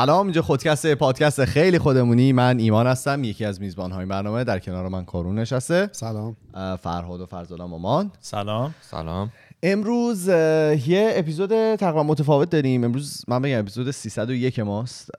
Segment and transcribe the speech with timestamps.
[0.00, 2.32] سلام اینجا خودکست پادکست خیلی خودمونی.
[2.32, 4.44] من ایمان هستم یکی از میزبان های برنامه.
[4.44, 5.88] در کنار من کارون نشسته.
[5.92, 6.36] سلام.
[6.82, 8.10] فرهاد و فرزانه مامان.
[8.20, 8.74] سلام.
[8.80, 9.32] سلام.
[9.62, 12.84] امروز یه اپیزود تقریبا متفاوت داریم.
[12.84, 15.10] امروز من بگم اپیزود 301 ماست.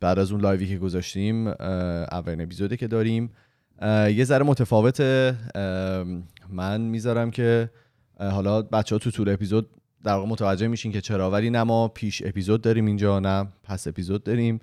[0.00, 3.30] بعد از اون لایوی که گذاشتیم اولین اپیزودی که داریم.
[4.08, 5.36] یه ذره متفاوته.
[6.50, 7.70] من می‌ذارم که
[8.20, 9.68] حالا بچه ها تو طول اپیزود
[10.04, 11.30] در واقع متوجه میشین که چرا.
[11.30, 14.60] ولی نه ما پیش اپیزود داریم اینجا نه پس اپیزود داریم.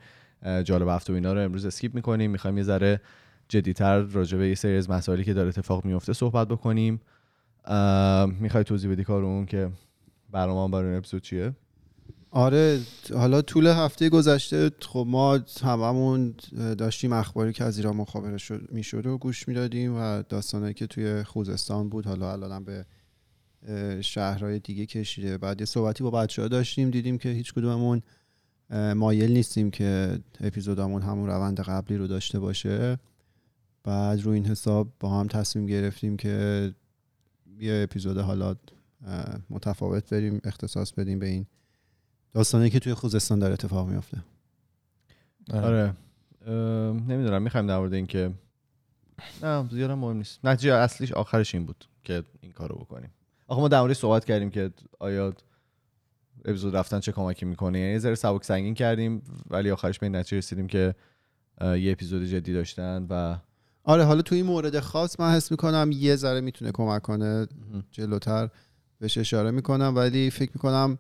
[0.64, 2.32] جالب هفته و اینا رو امروز اسکیپ می‌کنیم.
[2.32, 3.02] می‌خوایم یه ذره
[3.50, 7.02] جدیتر راجع به یه سری از مسائلی که داره اتفاق میفته صحبت بکنیم.
[8.40, 9.70] می‌خوای توضیح بدی کارون که
[10.32, 11.54] برنامه برای این اپیزود چیه؟
[12.32, 12.80] آره
[13.14, 16.36] حالا طول هفته گذشته خب ما هممون
[16.78, 21.24] داشتیم اخباری که از ایران مخابره شد می‌شد و گوش می‌دادیم و داستانایی که توی
[21.24, 22.86] خوزستان بود حالا الان به
[24.02, 25.38] شهرهای دیگه کشیده.
[25.38, 28.02] بعد یه صحبتی با بچه ها داشتیم دیدیم که هیچ کدوممون
[28.96, 32.98] مایل نیستیم که اپیزودامون همون روند قبلی رو داشته باشه.
[33.84, 36.74] بعد رو این حساب با هم تصمیم گرفتیم که
[37.60, 38.56] یه اپیزود حالا
[39.50, 41.46] متفاوت بریم اختصاص بدیم به این
[42.34, 44.18] داستانی که توی خوزستان داره اتفاق میفته
[45.54, 45.94] آره.
[47.08, 48.32] نمی‌دونم می‌خوایم در مورد این که
[49.44, 50.46] نه زیادم مهم نیست.
[50.46, 53.10] نتیجه اصلیش آخرش این بود که این کارو بکنیم.
[53.52, 55.34] آخه ما در صحبت کردیم که آیا
[56.46, 57.80] اپیزود رفتن چه کمکی می‌کنه.
[57.80, 60.96] یعنی یه ذره سبک سنگین کردیم ولی آخرش به این نتیجه رسیدیم که
[61.62, 63.38] یه اپیزود جدی داشتن و
[63.84, 67.48] آره حالا توی این مورد خاص من حس می‌کنم یه ذره می‌تونه کمک کنه
[67.92, 68.50] جلوتر
[69.00, 69.94] بهش اشاره می‌کنم.
[69.96, 70.98] ولی فکر می‌کنم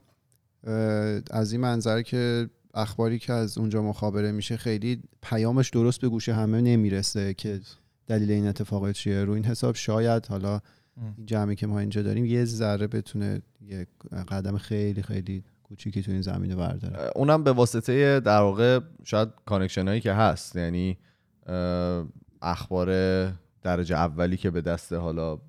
[1.31, 6.29] از این منظر که اخباری که از اونجا مخابره میشه خیلی پیامش درست به گوش
[6.29, 7.59] همه نمی‌رسه که
[8.07, 9.23] دلیل این اتفاق چیه.
[9.23, 10.59] رو این حساب شاید حالا
[11.17, 13.87] این جمعی که ما اینجا داریم یه ذره بتونه یه
[14.27, 17.11] قدم خیلی خیلی کوچیکی تو این زمینه برداره.
[17.15, 20.55] اونم به واسطه در واقع شاید connection هایی که هست.
[20.55, 20.97] یعنی
[22.41, 22.89] اخبار
[23.61, 25.39] درجه اولی که به دست حالا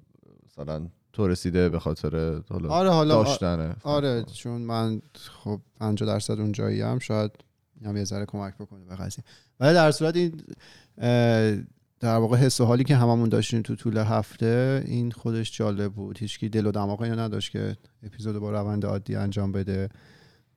[0.47, 6.41] مثلا تو رسیده به خاطر حالا آره حالا داشتنه آره چون من خب 50 درصد
[6.41, 7.31] اونجایی هم شاید
[7.85, 9.25] هم یه ذره کمک بکنه به قضیه.
[9.61, 10.43] ولی در صورت این
[12.03, 16.19] در واقع حس و حالی که هممون داشتیم تو طول هفته این خودش جالب بود
[16.19, 19.89] هیچکی دل و دماغ اینو نداشت که اپیزود با روند عادی انجام بده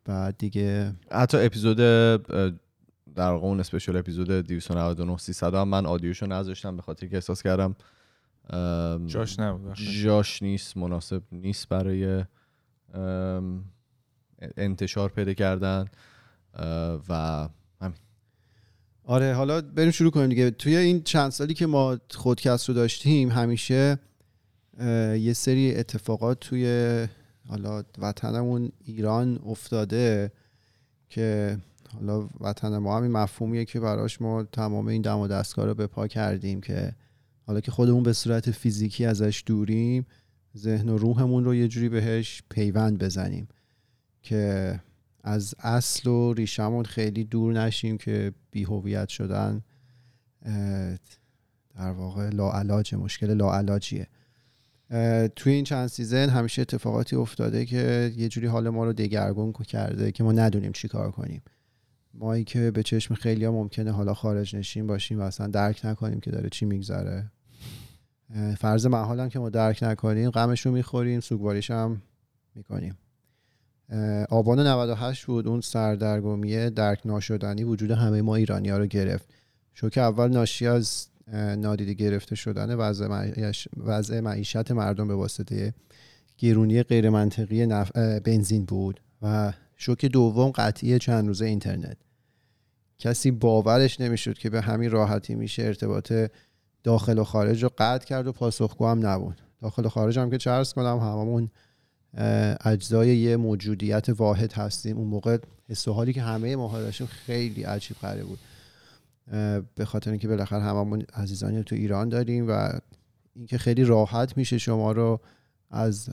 [0.06, 6.75] بعد دیگه حتی اپیزود در واقع اون اسپشیال اپیزود 299 300 هم من آدیوشو نذاشتم
[6.75, 7.75] به خاطر که احساس کردم
[9.06, 9.73] جاش نبود.
[10.03, 12.23] جاش نیست مناسب نیست برای
[14.57, 15.85] انتشار پیدا کردن
[17.09, 17.50] و
[19.07, 20.51] آره حالا بریم شروع کنیم دیگه.
[20.51, 23.99] توی این چند سالی که ما خودکست رو داشتیم همیشه
[25.19, 27.07] یه سری اتفاقات توی
[27.47, 30.31] حالا وطنمون ایران افتاده
[31.09, 31.57] که
[31.94, 35.88] حالا وطن ما همین مفهومیه که براش ما تمام این دم و دستگاه رو به
[35.88, 36.91] پا کردیم که
[37.47, 40.05] حالا که خودمون به صورت فیزیکی ازش دوریم
[40.57, 43.47] ذهن و روحمون رو یه جوری بهش پیوند بزنیم
[44.21, 44.79] که
[45.28, 49.62] از اصل و ریشمون خیلی دور نشیم که بیهویت شدن
[51.75, 54.08] در واقع لاعلاج مشکل لاعلاجیه.
[55.36, 60.12] توی این چند سیزن همیشه اتفاقاتی افتاده که یه جوری حال ما رو دگرگون کرده
[60.12, 61.42] که ما ندونیم چی کار کنیم.
[62.13, 66.19] مایی که به چشم خیلی ها ممکنه حالا خارج نشین باشیم و اصلا درک نکنیم
[66.19, 67.31] که داره چی میگذره.
[68.57, 72.02] فرض محال هم که ما درک نکنیم غمش رو می‌خوریم سوگواریش هم
[72.56, 72.97] می‌کنیم.
[74.30, 79.30] آبان 98 بود اون سردرگمیه درک ناشدنی وجود همه ما ایرانی ها رو گرفت.
[79.74, 81.07] شوک اول ناشی از
[81.57, 85.74] نادیده گرفته شدن وضع, معیش- وضع معیشت مردم به واسطه
[86.38, 87.92] گرونی غیر منطقی نف...
[87.98, 91.98] بنزین بود و شوک دوم قطعی چند روزه اینترنت.
[93.00, 96.13] کسی باورش نمی‌شد که به همین راحتی میشه ارتباط
[96.83, 99.42] داخل و خارج رو قطع کرد و پاسخگو هم نبود.
[99.62, 101.50] داخل و خارج هم که چرس کنم هممون
[102.65, 104.97] اجزای یه موجودیت واحد هستیم.
[104.97, 105.38] اون موقع
[105.69, 108.39] حس و حالی که همه ما داشتیم خیلی عجیب غریب بود.
[109.75, 112.69] به خاطر اینکه بالاخره هممون عزیزانی تو ایران داریم و
[113.35, 115.19] اینکه خیلی راحت میشه شما رو
[115.71, 116.09] از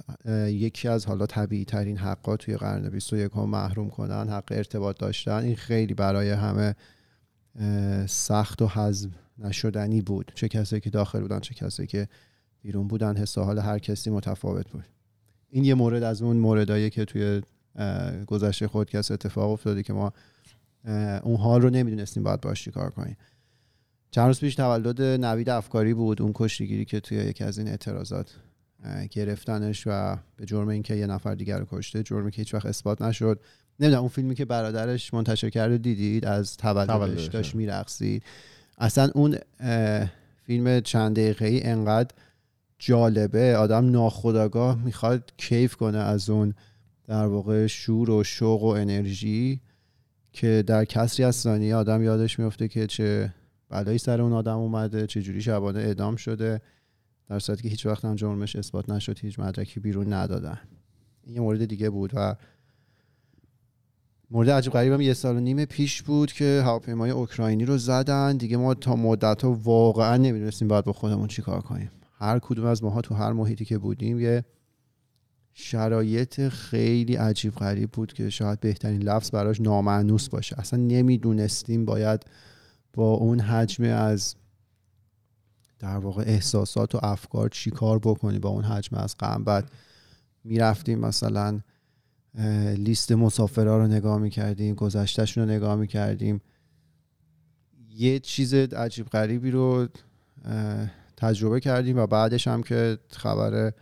[0.46, 5.36] یکی از حالا طبیعی ترین حقا توی قرن 21 هم محروم کنن حق ارتباط داشتن
[5.36, 6.74] این خیلی برای همه
[8.06, 10.32] سخت و هضم نشدنی بود.
[10.34, 12.08] چه کسایی که داخل بودن چه کسایی که
[12.62, 14.84] بیرون بودن حس حال هر کسی متفاوت بود.
[15.52, 17.42] این یه مورد از اون موردایی که توی
[18.26, 20.12] گذشته خودکست اتفاق افتاده که ما
[21.22, 23.16] اون حال رو نمی‌دونستیم باید باش کار کنیم.
[24.10, 28.30] چند روز پیش تولد نوید افکاری بود اون کشتیگیری که توی یکی از این اعتراضات
[29.10, 33.02] گرفتنش و به جرم اینکه یه نفر دیگر رو کشته جرمی که هیچ وقت اثبات
[33.02, 33.40] نشد.
[33.80, 38.22] نمی‌دونم اون فیلمی که برادرش منتشر کرده دیدید؟ از تولدش داشت میرقصید.
[38.78, 39.36] اصلا اون
[40.46, 42.14] فیلم چند دقیقه ای انقدر
[42.84, 43.56] جالبه.
[43.56, 46.54] آدم ناخداگاه می‌خواد کیف کنه از اون
[47.06, 49.60] در واقع شور و شوق و انرژی
[50.32, 53.34] که در کسری از ثانیه آدم یادش میفته که چه
[53.68, 56.60] بلایی سر اون آدم اومده چه جوری شبانه اعدام شده.
[57.28, 60.58] در صورتی که هیچ وقت هم جرمش اثبات نشد هیچ مدرکی بیرون ندادن.
[61.24, 62.36] این یه مورد دیگه بود و
[64.30, 68.36] مورد عجیب غریبم یه سال و نیم پیش بود که هواپیمای اوکراینی رو زدن.
[68.36, 71.90] دیگه ما تا مدت ها واقعا نمی‌دونستیم باید با خودمون چیکار کنیم.
[72.22, 74.44] هر کدوم از ماها تو هر محیطی که بودیم یه
[75.54, 80.58] شرایط خیلی عجیب غریب بود که شاید بهترین لفظ براش نامعنوس باشه.
[80.58, 82.24] اصلا نمی‌دونستیم باید
[82.94, 84.34] با اون حجم از
[85.78, 89.44] در واقع احساسات و افکار چی کار بکنی با اون حجم از غم.
[89.44, 89.70] بعد
[90.44, 91.60] می‌رفتیم مثلا
[92.76, 96.40] لیست مسافرها رو نگاه می‌کردیم گذشتهشون رو نگاه می‌کردیم.
[97.90, 99.88] یه چیز عجیب غریبی رو
[101.22, 103.72] تجربه کردیم و بعدش هم که خبر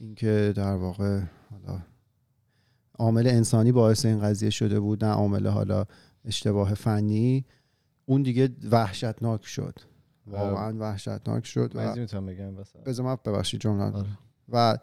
[0.00, 1.20] اینکه در واقع
[1.50, 1.80] حالا
[2.98, 5.84] عامل انسانی باعث این قضیه شده بود نه عامل حالا
[6.24, 7.44] اشتباه فنی
[8.06, 9.78] اون دیگه وحشتناک شد.
[10.26, 12.54] واقعا وحشتناک شد و می‌تونم بگم
[12.86, 14.08] بذار من ببخشید جمله آره.
[14.48, 14.78] و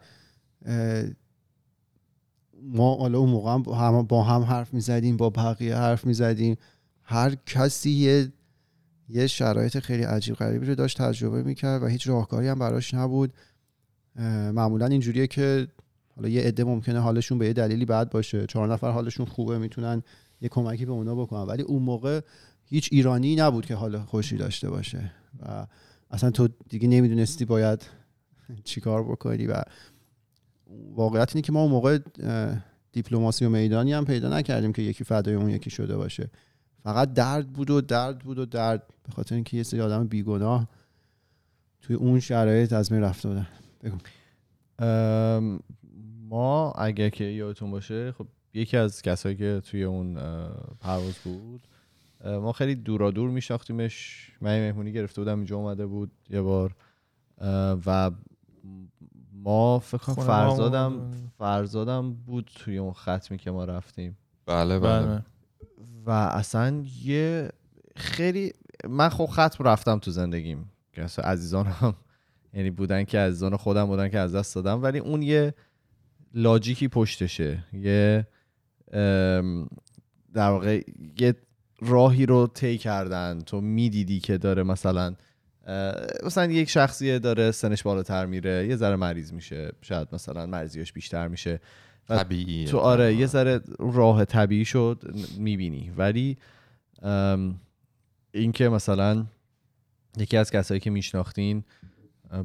[2.62, 6.56] ما حالا اون موقع هم با هم حرف می‌زدیم با بقیه حرف می‌زدیم.
[7.02, 8.32] هر کسی یه
[9.12, 13.32] یه شرایط خیلی عجیب غریبی رو داشت تجربه می‌کرد و هیچ راهکاری هم براش نبود.
[14.52, 15.68] معمولا اینجوریه که
[16.16, 18.46] حالا یه عده ممکنه حالشون به یه دلیلی بد باشه.
[18.46, 20.02] چهار نفر حالشون خوبه می‌تونن
[20.40, 21.42] یه کمکی به اونا بکنن.
[21.42, 22.20] ولی اون موقع
[22.64, 25.12] هیچ ایرانی نبود که حال خوشی داشته باشه.
[25.40, 25.66] و
[26.10, 27.82] اصلا تو دیگه نمی‌دونستی باید
[28.64, 29.62] چیکار بکنی و
[30.94, 31.98] واقعیت اینه که ما اون موقع
[32.92, 36.30] دیپلماسی و میدانی هم پیدا نکردیم که یکی فدای اون یکی شده باشه.
[36.82, 38.82] فقط درد بود و درد بود و درد.
[39.04, 40.68] به خاطر اینکه یه سری آدم بیگناه
[41.82, 43.46] توی اون شرایط از می رفته بودن.
[43.82, 43.98] بگو.
[46.28, 50.14] ما اگر که یادتون باشه خب یکی از کسایی که توی اون
[50.80, 51.60] پرواز بود
[52.24, 54.26] ما خیلی دورا دور میشناختیمش.
[54.40, 56.74] من مهمونی گرفته بودم اینجا اومده بود یه بار.
[57.86, 58.10] و
[59.32, 64.16] ما فکر کنم فرزادم فرزادم بود توی اون ختمی که ما رفتیم.
[64.46, 65.22] بله بله, بله.
[66.10, 67.48] و اصلا یه
[67.96, 68.52] خیلی
[68.88, 71.94] من خب ختم رفتم تو زندگیم که عزیزان هم
[72.54, 75.54] یعنی بودن که عزیزان خودم بودن که از دست دادم ولی اون یه
[76.34, 77.64] لاجیکی پشتشه.
[77.72, 78.26] یه
[80.34, 80.82] در واقع
[81.18, 81.34] یه
[81.80, 83.40] راهی رو طی کردن.
[83.40, 85.14] تو می‌دیدی که داره مثلا
[86.24, 91.28] مثلا یک شخصیه داره سنش بالاتر میره یه ذره مریض میشه شاید مثلا مریضیش بیشتر
[91.28, 91.60] میشه.
[92.16, 95.92] طبیعی تو آره یه ذره راه طبیعی شد می‌بینی.
[95.96, 96.36] ولی
[98.32, 99.26] اینکه مثلا
[100.16, 101.64] یکی از کسایی که میشناختین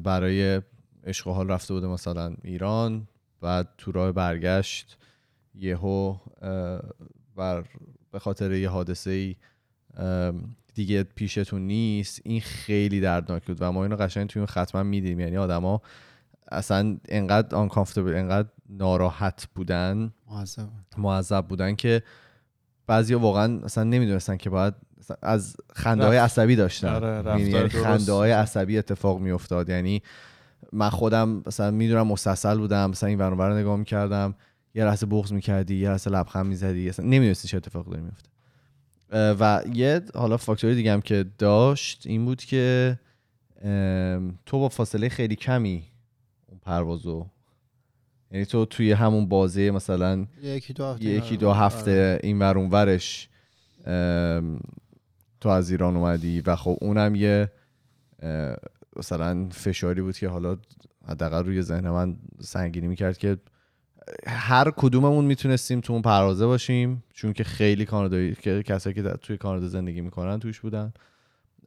[0.02, 0.62] برای
[1.04, 3.08] عشق حال رفته بوده مثلا ایران
[3.40, 4.98] بعد تو راه برگشت
[5.54, 6.16] یهو
[7.36, 7.64] بر
[8.12, 9.36] به خاطر یه حادثه ای
[10.74, 15.20] دیگه پیشتون نیست این خیلی دردناک بود و ما اینو قشنگ توی اون ختما میدیم
[15.20, 15.82] یعنی آدما
[16.48, 20.12] اصلا انقدر آنکامفتبل انقدر ناراحت بودن
[20.98, 22.02] معذب بودن که
[22.86, 24.74] بعضی واقعا اصلا نمی‌دونستن که باید
[25.22, 26.88] از خنده های عصبی داشتن.
[26.88, 29.68] آره یعنی خنده های عصبی اتفاق میافتاد.
[29.68, 30.02] یعنی
[30.72, 34.34] من خودم مثلا می‌دونم مستصل بودم مثلا این برنامه رو نگاه می‌کردم
[34.74, 38.28] یه لحظه بغض می‌کردی یه لحظه لبخند می‌زدی اصلا نمی‌دونستی چه اتفاقی داره میفته
[39.10, 42.98] و یه حالا فاکتوری دیگه هم که داشت این بود که
[44.46, 45.84] تو با فاصله خیلی کمی
[46.46, 47.26] اون پروازو
[48.30, 52.20] یعنی تو توی همون بازه مثلا یکی دو هفته, یکی دو هفته آره.
[52.22, 53.28] این ورون ورش
[55.40, 57.50] تو از ایران اومدی و خب اونم یه
[58.96, 60.56] مثلا فشاری بود که حالا
[61.08, 63.36] حداقل روی ذهن من سنگینی می‌کرد که
[64.26, 69.36] هر کدوممون می‌تونستیم تو اون پروازه باشیم چون که خیلی کانادایی که کسایی که توی
[69.36, 70.92] کانادا زندگی می‌کنن توش بودن.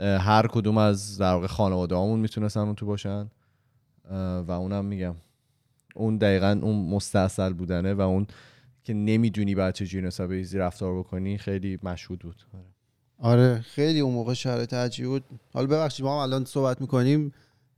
[0.02, 3.30] هر کدوم از در واقع خانواده همون می‌تونستن اون تو باشن.
[4.48, 5.16] و اونم میگم.
[5.96, 8.28] اون دقیقا اون مستاصل بودنه و اون
[8.84, 12.44] که نمی‌دونی بعد چجوری نسبت ایزی رفتار بکنی خیلی مشهود بود.
[13.18, 15.24] آره خیلی اون موقع شرایط عجیب بود.
[15.54, 17.34] حالا ببخشید ما هم الان صحبت می‌کنیم.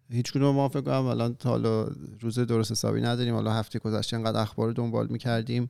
[0.10, 1.88] هیچ کنون ما فکر کنم الان تا حالا
[2.20, 3.34] روز درست حسابی نداریم.
[3.34, 5.70] حالا هفته گذشته انقدر اخبار دنبال می‌کردیم.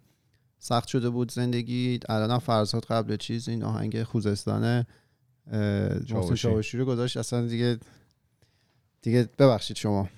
[0.60, 2.00] سخت شده بود زندگی.
[2.10, 4.88] الان فرزاد قبل چیز این آهنگ خوزستانه
[6.10, 7.18] محسن شاوشی رو گذاشت.
[7.18, 7.78] اصلا دیگه
[9.02, 10.10] دیگه ببخشید شما.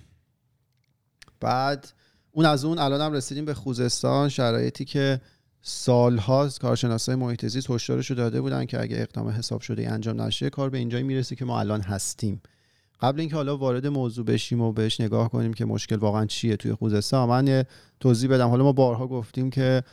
[1.39, 1.93] بعد
[2.35, 5.21] اون از اون الان هم رسیدیم به خوزستان شرایطی که
[5.61, 10.49] سالهاست کارشناسای محیط زیست هشدارش رو داده بودن که اگه اقدام حساب شده انجام نشه
[10.49, 12.41] کار به اینجایی می‌رسه که ما الان هستیم.
[13.01, 16.73] قبل اینکه حالا وارد موضوع بشیم و بهش نگاه کنیم که مشکل واقعا چیه توی
[16.73, 17.63] خوزستان من
[17.99, 18.47] توضیح بدم.
[18.47, 19.83] حالا ما بارها گفتیم که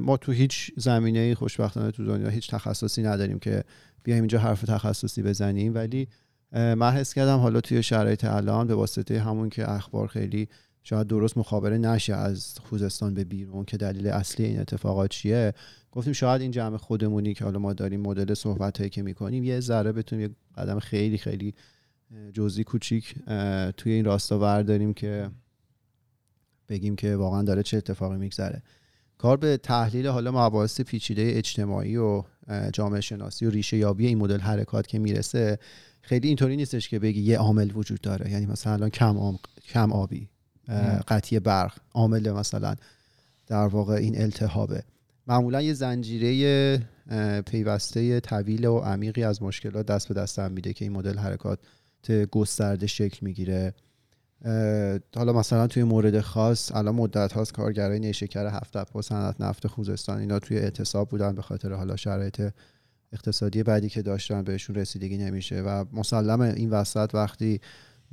[0.00, 3.64] ما تو هیچ زمینه خوشبختانه تو دنیا هیچ تخصصی نداریم که
[4.02, 5.74] بیایم اینجا حرف تخصصی بزنیم.
[5.74, 6.08] ولی
[6.52, 10.48] من حس کردم حالا توی شرایط الان به واسطه همون که اخبار خیلی
[10.84, 15.52] شاید درست مخابره نشه از خوزستان به بیرون که دلیل اصلی این اتفاقات چیه.
[15.92, 19.60] گفتیم شاید این جمع خودمونی که حالا ما داریم مدل صحبت هایی که می‌کنیم یه
[19.60, 21.54] ذره بتونیم یه قدم خیلی خیلی
[22.32, 23.14] جزئی کوچیک
[23.76, 25.30] توی این راستا ورداریم که
[26.68, 28.62] بگیم که واقعا داره چه اتفاقی میگذره.
[29.18, 32.22] کار به تحلیل حالا مباحث پیچیده اجتماعی و
[32.72, 35.58] جامعه شناسی و ریشه یابی این مدل حرکات که می‌رسه
[36.02, 38.30] خیلی اینطوری نیستش که بگی یه عامل وجود داره.
[38.30, 39.38] یعنی مثلا کم
[39.68, 40.28] کم آبی.
[41.08, 42.74] قطعی برق عامل مثلا
[43.46, 44.82] در واقع این التهابه.
[45.26, 46.78] معمولا یه زنجیره
[47.46, 51.58] پیوسته طویل و عمیقی از مشکلات دست به دست هم میده که این مدل حرکات
[52.30, 53.74] گسترده شکل می‌گیره.
[55.16, 60.18] حالا مثلا توی مورد خاص الان مدت هاست کارگرای نیشکر هفت و صنعت نفت خوزستان
[60.18, 62.52] اینا توی اعتصاب بودن به خاطر حالا شرایط
[63.12, 67.60] اقتصادی بعدی که داشتن بهشون رسیدگی نمیشه و مسلم این وسط وقتی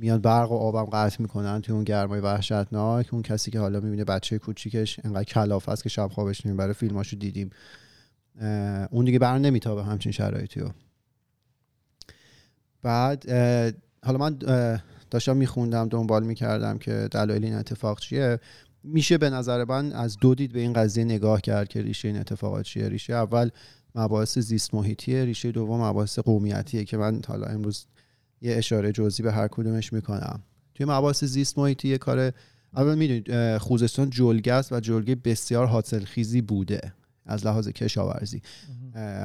[0.02, 3.08] میان برق و آبم قطع می‌کنن توی اون گرمای وحشتناک.
[3.14, 7.16] اون کسی که حالا می‌بینه بچه کوچیکش انقدر کلاف است که شب خوابش نمی‌بره فیلماشو
[7.16, 7.50] دیدیم.
[8.90, 10.70] اون دیگه بر نمیتابه همچین شرایطی رو.
[12.82, 13.30] بعد
[14.04, 14.38] حالا من
[15.10, 18.40] داشتم میخوندم دنبال می‌کردم که دلایل این اتفاق چیه.
[18.84, 22.16] میشه به نظر من از دو دید به این قضیه نگاه کرد که ریشه این
[22.16, 22.88] اتفاقات چیه.
[22.88, 23.50] ریشه اول
[23.94, 27.86] مباحث زیست محیطیه ریشه دوم مباحث قومیتیه که من حالا امروز
[28.42, 30.42] یه اشاره جزئی به هر کدومش می‌کنم.
[30.74, 32.32] توی مباحث زیست محیطی یه کار
[32.76, 36.92] اول می‌دونید خوزستان جلگه است و جلگه بسیار حاصلخیزی بوده
[37.26, 38.42] از لحاظ کشاورزی.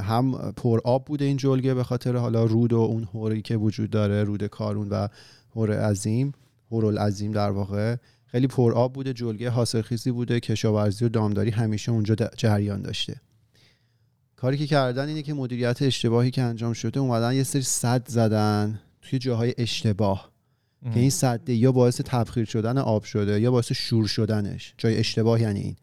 [0.02, 3.90] هم پر آب بوده این جلگه به خاطر حالا رود و اون هوری که وجود
[3.90, 5.08] داره رود کارون و
[5.56, 6.32] هور عظیم
[6.72, 7.96] هور عظیم در واقع.
[8.26, 13.16] خیلی پر آب بوده جلگه حاصلخیزی بوده کشاورزی و دامداری همیشه اونجا جریان داشته.
[14.36, 18.80] کاری که کردن اینه که مدیریت اشتباهی که انجام شده اومدن یه سری صد زدن.
[19.10, 20.32] توی جاهای اشتباه.
[20.94, 24.74] که این صده یا باعث تبخیر شدن آب شده یا باعث شور شدنش.
[24.78, 25.76] جای اشتباه یعنی این.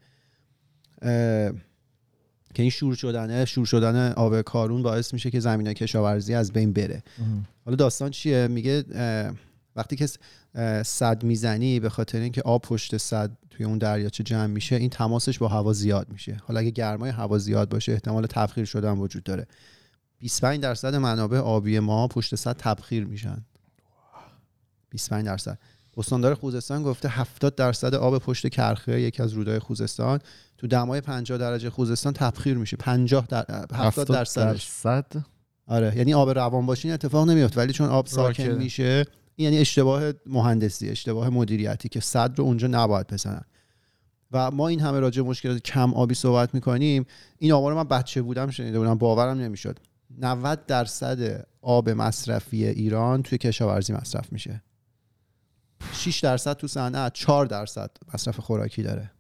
[2.55, 6.73] که این شور شدنه شور شدن آب کارون باعث میشه که زمین کشاورزی از بین
[6.73, 7.03] بره.
[7.65, 8.85] حالا داستان چیه؟ میگه
[9.77, 10.09] وقتی که
[10.83, 15.39] صد می‌زنی به خاطر اینکه آب پشت صد توی اون دریاچه جمع میشه این تماسش
[15.39, 16.37] با هوا زیاد میشه.
[16.43, 19.47] حالا اگه گرمای هوا زیاد باشه احتمال تبخیر شدن وجود داره.
[20.25, 23.45] 25 درصد منابع آبی ما پشت صد تبخیر میشن.
[24.91, 25.59] 25 درصد.
[25.97, 30.21] استاندار خوزستان گفته 70 درصد آب پشت کرخه یکی از رودهای خوزستان
[30.59, 32.77] تو دمای 50 درجه خوزستان تبخیر میشه.
[32.77, 34.53] 50 در 70 درصد؟
[35.67, 39.05] آره یعنی آب روان باشین اتفاق نمیفته ولی چون آب ساکن میشه
[39.39, 43.45] یعنی اشتباه مهندسی اشتباه مدیریتی که صد رو اونجا نباید بزنن.
[44.33, 47.07] و ما این همه راجع مشکلات کم آبی صحبت می‌کنیم.
[47.39, 49.79] این آمار من بچه بودم شنیده بودم باورم نمی‌شد.
[50.19, 54.63] 90 درصد آب مصرفی ایران توی کشاورزی مصرف میشه.
[55.93, 59.11] 6 درصد تو صنعت 4 درصد مصرف خوراکی داره.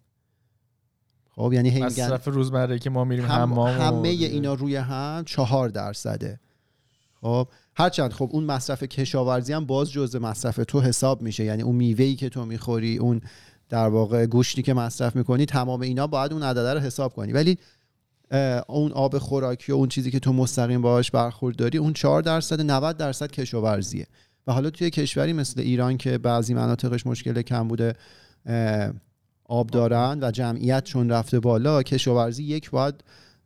[1.31, 6.41] خب یعنی مصرف روزمره که ما میریم هم همه اینا روی هم 4 درصده.
[7.21, 11.45] خب هرچند خب اون مصرف کشاورزی هم باز جزء مصرف تو حساب میشه.
[11.45, 13.21] یعنی اون میوه‌ای که تو می‌خوری اون
[13.69, 17.33] در واقع گوشتی که مصرف می‌کنی تمام اینا باید اون عدده رو حساب کنی.
[17.33, 17.59] ولی
[18.69, 22.61] اون آب خوراکی و اون چیزی که تو مستقیم باهاش برخورد داری اون 4 درصد
[22.61, 24.07] 90 درصد کشاورزیه.
[24.47, 27.95] و حالا توی کشوری مثل ایران که بعضی مناطقش مشکل کم بوده
[29.45, 32.95] آب دارن و جمعیت چون رفته بالا کشاورزی یک باید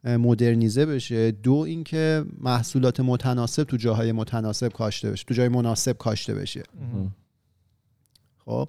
[0.04, 1.30] مدرنیزه بشه.
[1.30, 6.62] دو اینکه محصولات متناسب تو جاهای متناسب کاشته بشه تو جای مناسب کاشته بشه.
[8.44, 8.68] خب؟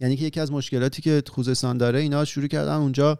[0.00, 3.18] یعنی که یکی از مشکلاتی که خوزستان داره اینا شروع کردن اونجا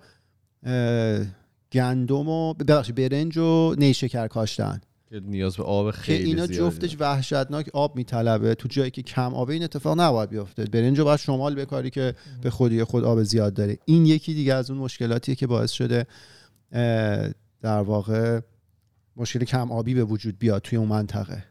[1.72, 4.80] گندم و ببخشید برنج و نیشکر کاشتن.
[5.10, 8.54] که نیاز به آب خیلی که اینا جفتش وحشتناک آب میطلبه.
[8.54, 10.64] تو جایی که کم آبه این اتفاق نباید بیفته.
[10.64, 13.78] برنج رو باید شمال بکاری که به خودی خود آب زیاد داره.
[13.84, 16.06] این یکی دیگه از اون مشکلاتیه که باعث شده
[17.62, 18.40] در واقع
[19.16, 21.44] مشکل کم آبی به وجود بیاد توی اون منطقه.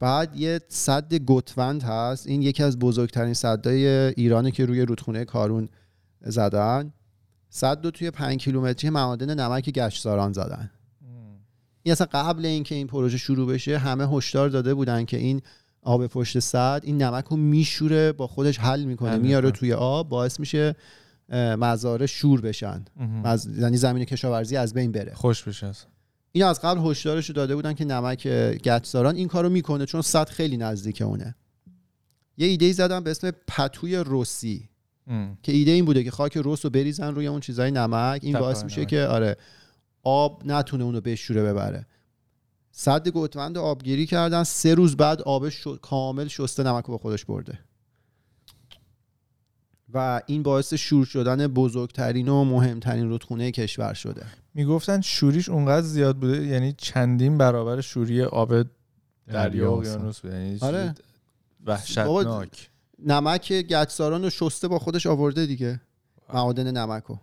[0.00, 2.26] بعد یه صد گتوند هست.
[2.26, 5.68] این یکی از بزرگترین صدای ایرانه که روی رودخونه کارون
[6.20, 6.92] زدن.
[7.54, 10.70] صد دو توی پنج کیلومتری معادن نمک گشتزاران زدن.
[11.82, 15.42] این اصلا قبل اینکه این پروژه شروع بشه همه هشدار داده بودن که این
[15.82, 19.50] آب پشت صد این نمک رو میشوره با خودش حل می‌کنه میاره.
[19.50, 20.76] توی آب باعث میشه
[21.28, 22.84] اه، مزارع شور بشن.
[23.58, 25.14] یعنی زمین کشاورزی از بین بره.
[25.14, 25.72] خوش بشه.
[26.32, 28.26] این از قبل هشدارش رو داده بودن که نمک
[28.64, 31.34] گچساران این کارو می‌کنه چون صد خیلی نزدیک اونه.
[32.36, 34.68] یه ایده ای زدم به اسم پتوی روسی.
[35.06, 35.38] ام.
[35.42, 38.64] که ایده این بوده که خاک رس رو بریزن روی اون چیزای نمک این باعث
[38.64, 38.88] میشه نمک.
[38.90, 39.36] که آره
[40.02, 41.86] آب نتونه اونو بشوره ببره
[42.72, 46.98] صد گوتمند رو آبگیری کردن سه روز بعد آبش شو- کامل شسته نمک رو با
[46.98, 47.58] خودش برده
[49.94, 56.16] و این باعث شور شدن بزرگترین و مهمترین رودخونه کشور شده می‌گفتن شوریش اونقدر زیاد
[56.16, 58.62] بوده یعنی چندین برابر شوری آب
[59.26, 59.78] دریا و.
[59.78, 60.94] اقیانوس بوده یعنی آره.
[61.66, 62.70] وحشتناک
[63.06, 65.80] نمک گچساران رو شسته با خودش آورده دیگه.
[66.34, 67.18] معادن نمک رو.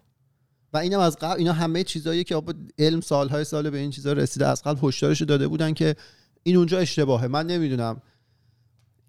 [0.74, 2.42] و اینم از قبل اینا همه چیزایی که
[2.80, 5.96] علم سالهای سال به این چیزا رسیده از قبل هشدارش داده بودن که
[6.44, 7.28] این اونجا اشتباهه.
[7.28, 8.02] من نمی‌دونم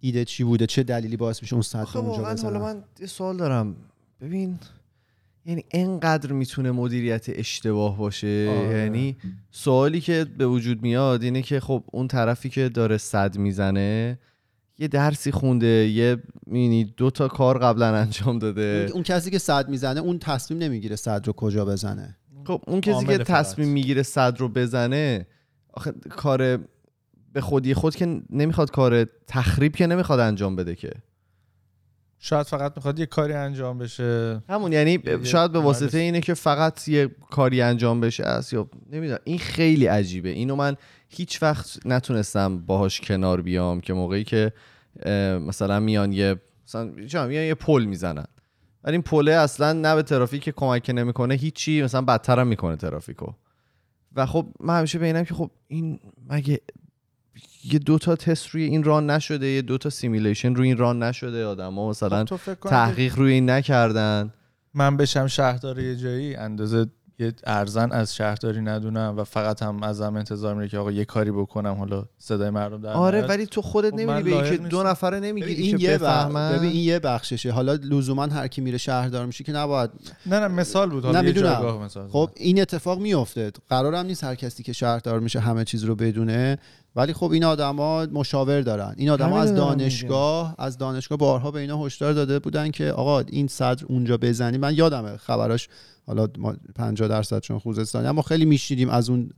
[0.00, 3.06] ایده چی بوده چه دلیلی باعث میشه اون سطح آخه اونجا بزنن حالا من یه
[3.06, 3.76] سوال دارم.
[4.20, 4.58] ببین
[5.46, 8.78] یعنی انقدر می‌تونه مدیریت اشتباه باشه؟ آره.
[8.78, 9.16] یعنی
[9.50, 14.18] سوالی که به وجود میاد اینه که خب اون طرفی که داره صد می‌زنه
[14.80, 18.82] یه درسی خونده یه مینی دو تا کار قبلا انجام داده.
[18.84, 22.16] اون, اون کسی که صد می‌زنه اون تصمیم نمی‌گیره صد رو کجا بزنه.
[22.46, 23.18] خب اون کسی که.
[23.18, 25.26] تصمیم می‌گیره صد رو بزنه
[25.72, 26.58] آخه کار
[27.32, 30.90] به خودی خود که نمی‌خواد کار تخریب که نمی‌خواد انجام بده که.
[32.18, 34.42] شاید فقط می‌خواد یه کاری انجام بشه.
[34.48, 35.98] همون یعنی شاید به واسطه.
[35.98, 40.28] اینه که فقط یه کاری انجام بشه است یا نمی‌دونم این خیلی عجیبه.
[40.28, 40.76] اینو من
[41.10, 44.52] هیچ وقت نتونستم باهاش کنار بیام که موقعی که
[45.46, 46.84] مثلا میان یه مثلا
[47.26, 48.26] میان یه پل می‌زنن.
[48.84, 53.32] ولی این پله اصلا نه به ترافیک کمک نمی‌کنه هیچی مثلا بدتر هم می‌کنه ترافیکو.
[54.16, 56.60] و خب من همیشه به اینم که خب این مگه
[57.64, 61.02] یه دو تا تست روی این run نشده یه دو تا simulation روی این run
[61.02, 64.32] نشده آدما مثلا خب تحقیق روی این نکردن.
[64.74, 66.86] من بشم شهردار یه جایی اندازه
[67.20, 71.30] یه ارزن از شهرداری ندونم و فقط هم ازم انتظار میره که آقا یه کاری
[71.30, 73.22] بکنم حالا صدای مردم در آره.
[73.22, 74.82] ولی تو خودت خب نمیری به این که لایق دو.
[74.82, 75.98] نفره نمی‌گیری این که یه.
[75.98, 79.90] بفهمن ببین این یه بخششه حالا لزوما هر کی میره شهردار میشه که نباید
[80.26, 81.88] نه نه مثال بود حالا نه، می‌دونم.
[81.88, 86.58] خب این اتفاق میفته قرارم نیست هر کسی که شهردار میشه همه چیز رو بدونه
[86.96, 88.94] ولی خب این آدما مشاور دارن.
[88.96, 93.46] این آدما از دانشگاه از دانشگاه بارها به اینا هشدار داده بودن که آقا این
[93.46, 94.58] صدر اونجا بزنی.
[94.58, 95.68] من یادمه خبراش
[96.06, 99.30] حالا ما 50 درصد چون خوزستانی اما خیلی میشنیدیم از اون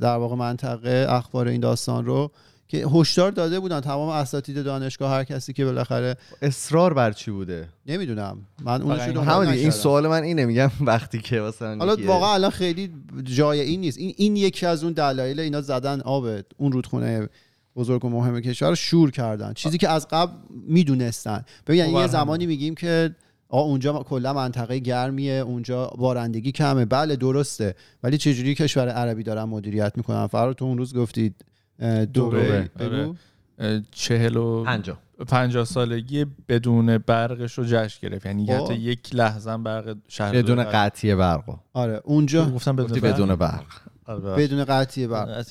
[0.00, 2.30] در واقع منطقه اخبار این داستان رو.
[2.68, 7.68] که هشدار داده بودن تمام اساتید دانشگاه هر کسی که بالاخره اصرار بر چی بوده؟
[7.86, 8.38] نمی‌دونم.
[8.64, 12.50] من اون همون دیگه، این سوال من اینه میگم وقتی که مثلا حالا واقعا الان
[12.50, 12.90] خیلی
[13.22, 13.98] جای این نیست.
[13.98, 17.28] این این یکی از اون دلایل اینا زدن آب اون رودخونه
[17.76, 19.52] بزرگ و مهم کشور رو شور کردن.
[19.52, 21.44] چیزی که از قبل می‌دونستن.
[21.66, 22.06] ببین یعنی یه.
[22.06, 23.14] زمانی میگیم که
[23.48, 26.84] آ اونجا کلا منطقه گرمیه اونجا بارندگی کمه.
[26.84, 27.74] بله درسته.
[28.02, 31.44] ولی چجوری کشور عربی دارن مدیریت می‌کنن؟ فرار تو اون روز گفتید
[31.80, 32.10] دبی.
[32.10, 33.14] بگو آره.
[33.58, 38.46] اه، چهل و پنجاه پنجاه سالگی بدون برقش رو جشن گرفت یعنی.
[38.46, 43.36] حتی یک لحظه هم برق شهر بدون قطعی برق آره اونجا گفتم بدون برق بدون
[43.36, 43.64] برق
[44.06, 44.20] آره،.
[44.20, 45.46] بدون قطعی برق.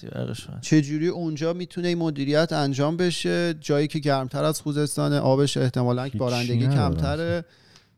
[0.62, 6.68] چجوری اونجا می‌تونه این مدیریت انجام بشه جایی که گرمتر از خوزستان آبش احتمالا بارندگی.
[6.68, 7.46] کمتره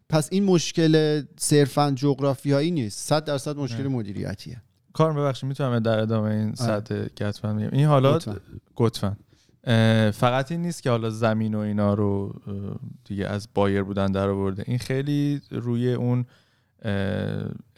[0.10, 3.90] پس این مشکل صرفا جغرافیایی نیست صد درصد مشکل نه.
[3.90, 4.62] مدیریتیه
[4.96, 7.70] کار ببخشید می‌تونم در ادامه این سطح گتفن میگم.
[7.72, 8.20] این حالا.
[8.76, 9.18] گتفن
[10.12, 12.42] فقط این نیست که حالا زمین و اینا رو
[13.06, 14.64] دیگه از بایر بودن در آورده.
[14.68, 16.26] این خیلی روی اون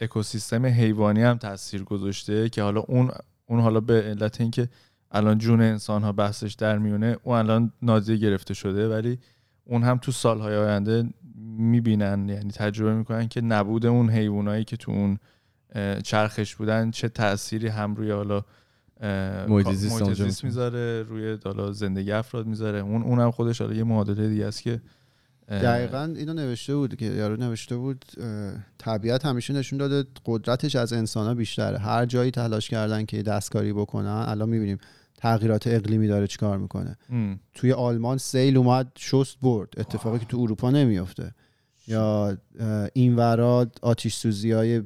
[0.02, 3.12] اکوسیستم حیوانی هم تاثیر گذاشته که حالا اون
[3.46, 4.70] اون حالا به علت اینکه
[5.12, 9.20] الان جون انسان ها بحثش در میونه اون الان نادیده گرفته شده ولی
[9.66, 11.10] اون هم تو سالهای آینده
[11.58, 15.18] می‌بینن یعنی تجربه می‌کنن که نبود اون حیوانایی که تو اون
[16.04, 18.44] چرخش بودن چه تأثیری هم روی حالا
[19.02, 20.66] اه، محیط کا- زیست محیط اونجا زیست می‌تونه.
[20.66, 22.80] می‌ذاره روی حالا زندگی افراد می‌ذاره.
[22.80, 24.82] اون اونم خودش حالا یه معادله دیگه است که
[25.50, 28.06] دقیقا اینو نوشته بود که یارو نوشته بود
[28.78, 33.74] طبیعت همیشه نشون داده قدرتش از انسان ها بیشتره هر جایی تلاش کردن که دستکاری
[33.74, 34.78] بکنن الان می‌بینیم
[35.18, 36.98] تغییرات اقلیمی داره چیکار می‌کنه.
[37.10, 37.40] ام.
[37.54, 39.70] توی آلمان سیل اومد شست برد.
[39.78, 41.32] اتفاقی که تو اروپا نمیفته
[41.88, 44.82] یا اه، این ورا آتیش سوزی های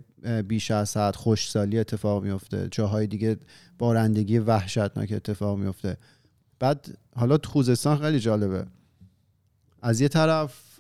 [0.48, 3.38] بیش از حد خشکسالی اتفاق میفته جاهای دیگه
[3.78, 5.98] بارندگی وحشتناک اتفاق میفته
[6.60, 8.66] بعد حالا خوزستان خیلی جالبه.
[9.82, 10.80] از یه طرف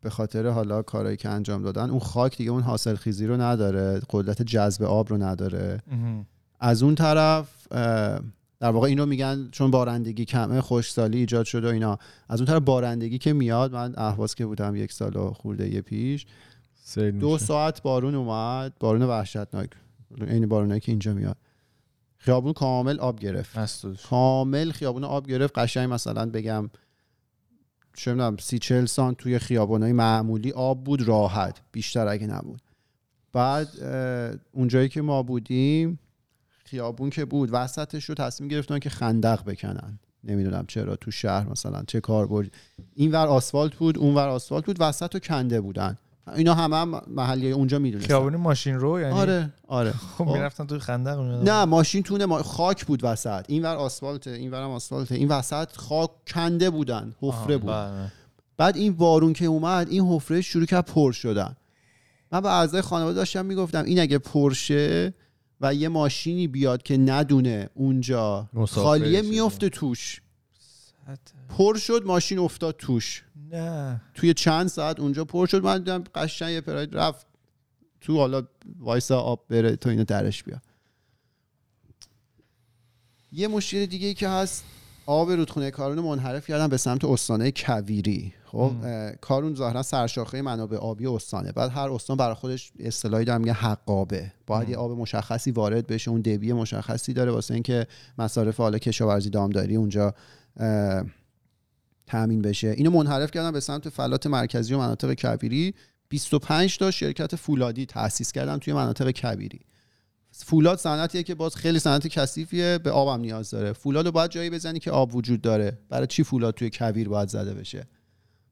[0.00, 4.00] به خاطر حالا کارهایی که انجام دادن اون خاک دیگه اون حاصل خیزی رو نداره.
[4.10, 5.82] قدرت جذب آب رو نداره.
[6.60, 7.68] از اون طرف
[8.60, 11.98] در واقع اینو میگن چون بارندگی کمه خوشسالی ایجاد شده و اینا.
[12.28, 15.80] از اون طرف بارندگی که میاد من اهواز که بودم یک سال و خورده یه
[15.80, 16.26] پیش
[16.96, 18.72] دو ساعت بارون اومد.
[18.80, 19.70] بارون وحشتناک.
[20.20, 21.36] این بارونایی که اینجا میاد.
[22.16, 23.76] خیابون کامل آب گرفت.
[24.08, 25.58] کامل خیابون آب گرفت.
[25.58, 26.70] قشنگ مثلا بگم
[27.94, 31.60] چه می‌دونم سی چل سان توی خیابونای معمولی آب بود راحت.
[31.72, 32.62] بیشتر اگه نبود.
[33.32, 33.68] بعد
[34.52, 35.98] اونجایی که ما بودیم
[36.64, 39.98] خیابون که بود وسطش رو تصمیم گرفتن که خندق بکنن.
[40.24, 42.52] نمی‌دونم چرا تو شهر مثلا چه کار بود.
[42.94, 44.76] این ور آسفالت بود اون ور آسفالت بود.
[44.80, 45.98] وسط رو کنده بودن.
[46.36, 48.08] اینا همه هم محلی اونجا می‌دونستن.
[48.08, 49.92] خیابون ماشین رو یعنی؟ آره آره.
[50.18, 52.42] خب می‌رفتن تو خندق نه ماشین تونه ما...
[52.42, 53.44] خاک بود وسط.
[53.48, 57.70] این ور آسفالت این ورم آسفالت این وسط خاک کنده بودن حفره بود.
[57.70, 58.12] بله.
[58.56, 61.56] بعد این بارون که اومد این حفره شروع کرد پر شدن.
[62.32, 65.14] من به اعضای خانواده داشتم می‌گفتم این اگه پرشه
[65.60, 70.20] و یه ماشینی بیاد که ندونه اونجا خالیه میفته توش.
[71.58, 73.24] پر شد ماشین افتاد توش.
[73.52, 74.00] نه.
[74.14, 75.64] توی چند ساعت اونجا پر شد.
[75.64, 77.26] من دیدم قشنگ یه پراید رفت.
[78.00, 78.42] تو حالا
[78.78, 80.60] وایسا آب بره تا اینو درش بیا
[83.32, 84.64] یه مشکل دیگه ای که هست
[85.06, 88.34] آب رودخونه کارون منحرف کردن به سمت استانه کویری.
[88.44, 88.72] خب
[89.20, 91.52] کارون ظاهرا سرشاخه منابع آبی استانه.
[91.52, 94.32] بعد هر استان برای خودش اصطلاحی داره میگه حقابه.
[94.46, 97.86] باید یه آب مشخصی وارد بشه اون دبی مشخصی داره واسه اینکه
[98.18, 100.14] مصارف حالا کشاورزی دامداری اونجا
[102.08, 102.68] تامین بشه.
[102.76, 105.74] اینو منحرف کردن به سمت فلات مرکزی و مناطق کبیری
[106.08, 109.60] 25 تا شرکت فولادی تأسیس کردن توی مناطق کبیری
[110.32, 113.72] فولاد صنعتیه که باز خیلی صنعت کثیفیه به آبم نیاز داره.
[113.72, 115.78] فولاد رو باید جایی بزنی که آب وجود داره.
[115.88, 117.86] برای چی فولاد توی کویر باید زده بشه؟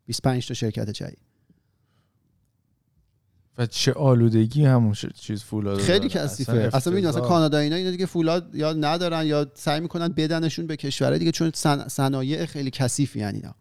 [0.07, 1.26] 25 تا شرکت جدید.
[3.59, 6.71] و چه آلودگی همون چیز فولاد خیلی کثیفه.
[6.73, 10.77] اصلا ببین مثلا کانادا اینا اینا دیگه فولاد یا ندارن یا سعی می‌کنن بدنشون به
[10.77, 11.51] کشورهای دیگه چون
[11.89, 13.55] صنایع خیلی کثیفی یعنی اینا.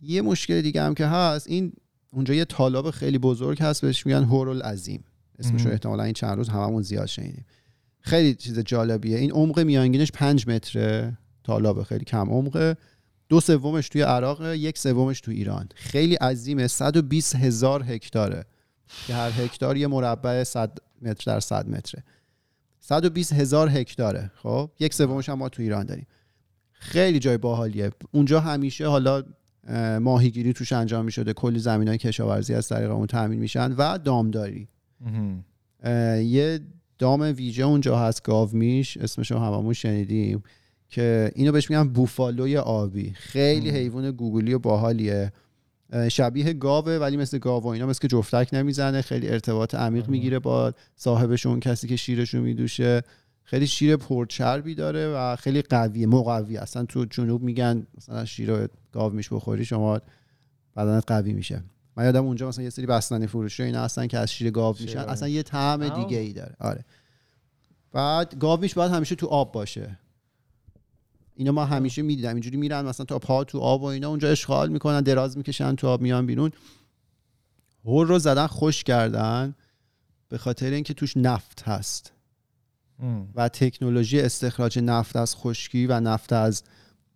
[0.00, 1.72] یه مشکل دیگه هم که هست این
[2.12, 5.04] اونجا یه طالاب خیلی بزرگ هست بهش میگن هورل عظیم
[5.38, 7.46] اسمش رو احتمالا این چند روز هممون زیاد شنیدیم.
[8.00, 9.18] خیلی چیز جالبیه.
[9.18, 12.76] این عمق میانگینش 5 متره طالاب خیلی کم عمقه.
[13.28, 15.68] دو سومش توی عراق یک سومش توی ایران.
[15.74, 18.44] خیلی عظیمه 120 هزار هکتاره.
[19.06, 22.04] که هر هکتار یه مربع 100 متر در 100 متره.
[22.80, 26.06] 120 هزار هکتاره خب؟ یک سومش هم ما تو ایران داریم.
[26.72, 27.90] خیلی جای باحالیه.
[28.10, 29.22] اونجا همیشه حالا
[30.00, 33.98] ماهیگیری توش انجام می شده کلی زمین های کشاورزی از طریق اون تامین میشن و
[33.98, 34.68] دامداری.
[36.24, 36.60] یه
[36.98, 38.96] دام ویژه اونجا هست گاومیش.
[38.96, 40.42] اسمش رو هممون شنیدیم.
[40.88, 43.10] که اینو بهش میگن بوفالوی آبی.
[43.10, 45.32] خیلی حیوان گوگلی و باحالیه.
[46.10, 49.02] شبیه گاوه ولی مثل گاو و اینا مثل جفتک نمی‌زنه.
[49.02, 53.02] خیلی ارتباط عمیق می‌گیره با صاحبشون کسی که شیرشون میدوشه.
[53.42, 56.56] خیلی شیر پرچربی داره و خیلی قویه مقوی.
[56.56, 60.00] اصلا تو جنوب میگن مثلا شیر گاو میش بخوری شما
[60.76, 61.62] بدنت قوی میشه.
[61.96, 64.98] من یادم اونجا مثلا یه سری بستنی فروشی اینا هستن که از شیر گاو میشن.
[64.98, 66.56] اصلا یه طعم دیگه ای داره.
[66.60, 66.84] آره.
[67.92, 69.98] بعد گاو میش باید همیشه تو آب باشه.
[71.36, 72.32] اینا ما همیشه می‌دیدم.
[72.32, 75.88] اینجوری میرن مثلا تا پا تو آب و اینا اونجا اشغال می‌کنن دراز می‌کشن تو
[75.88, 76.50] آب میان بیرون.
[77.84, 79.54] هور رو زدن خوش کردن
[80.28, 82.12] به خاطر اینکه توش نفت هست.
[83.34, 86.62] و تکنولوژی استخراج نفت از خشکی و نفت از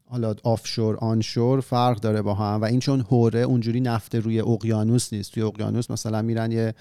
[0.04, 2.60] حالا آفشور آنشور فرق داره با هم.
[2.60, 5.32] و این چون هوره اونجوری نفت روی اقیانوس نیست.
[5.32, 6.74] توی اقیانوس مثلا میرن یه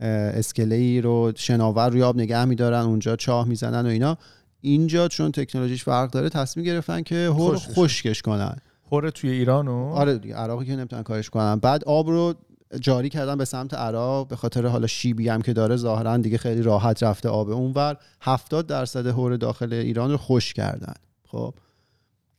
[0.00, 4.18] اسکله رو شناور روی آب نگه میدارن اونجا چاه می‌زنن و اینا.
[4.66, 8.56] اینجا چون تکنولوژیش فرق داره تصمیم گرفتن که هور خشکش کنن.
[8.92, 11.56] هور توی ایرانو آره دیگه عراقی که نمی‌تونن کارش کنن.
[11.56, 12.34] بعد آب رو
[12.80, 16.62] جاری کردن به سمت عراق به خاطر حالا شیبی هم که داره ظاهرا دیگه خیلی
[16.62, 17.96] راحت رفته آب اونور.
[18.20, 20.94] 70 درصد هور داخل ایران رو خوش کردن.
[21.28, 21.54] خب؟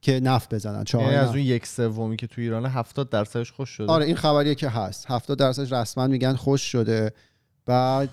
[0.02, 3.92] که نفت بزنن یعنی از اون یک سومی که تو ایران 70 درصدش خوش شده.
[3.92, 5.06] آره این خبریه که هست.
[5.12, 7.13] 70 درصدش رسما میگن خوش شده.
[7.66, 8.10] بعد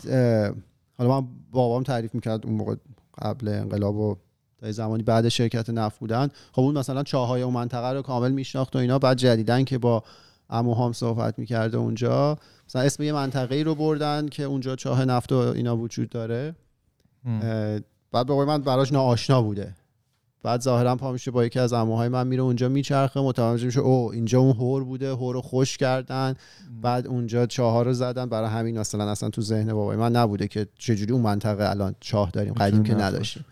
[0.99, 2.75] حالا من بابام تعریف می‌کرد اون موقع.
[3.23, 4.17] قبل انقلاب و
[4.61, 6.29] تا زمانی بعد شرکت نفت بودن.
[6.53, 8.99] خب اون مثلا چاهای اون منطقه رو کامل میشناخت و اینا.
[8.99, 10.03] بعد جدیدن که با
[10.51, 15.33] هم صحبت می‌کرده اونجا مثلا اسم یه منطقه ای رو بردن که اونجا چاه نفت
[15.33, 16.55] و اینا وجود داره.
[18.13, 19.75] بعد به من براش ناآشنا بوده.
[20.45, 24.13] بعد ظاهرا پا میشه با یکی از عموهای من میره اونجا میچرخه متوجه میشه او
[24.13, 26.35] اینجا اون هور بوده هور رو خوش کردن.
[26.83, 28.27] بعد اونجا چاه رو زدن.
[28.27, 32.31] برای همین مثلا اصلا تو ذهن بابای من نبوده که چجوری اون منطقه الان چاه
[32.31, 33.45] داریم قدیم که نداشتیم.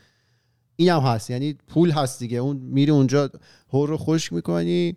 [0.76, 1.30] این هم هست.
[1.30, 2.38] یعنی پول هست دیگه.
[2.38, 3.30] اون میری اونجا
[3.72, 4.96] هور رو خوش می‌کنی.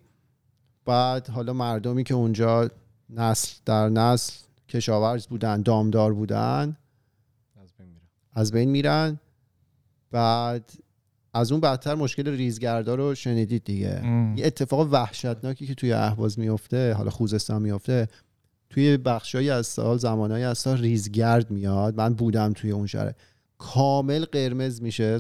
[0.86, 2.70] بعد حالا مردمی که اونجا
[3.10, 4.34] نسل در نسل
[4.70, 6.78] کشاورز بودن دامدار بودن
[8.34, 9.20] از بین میرن.
[10.12, 10.72] بعد
[11.36, 14.02] از اون بدتر مشکل ریزگردا رو شنیدید دیگه.
[14.04, 14.38] ام.
[14.38, 18.08] یه اتفاق وحشتناکی که توی اهواز میفته حالا خوزستان میفته
[18.70, 21.98] توی بخشایی از سال زمانایی از سال ریزگرد میاد.
[21.98, 23.14] من بودم توی اون شهر.
[23.58, 25.18] کامل قرمز میشه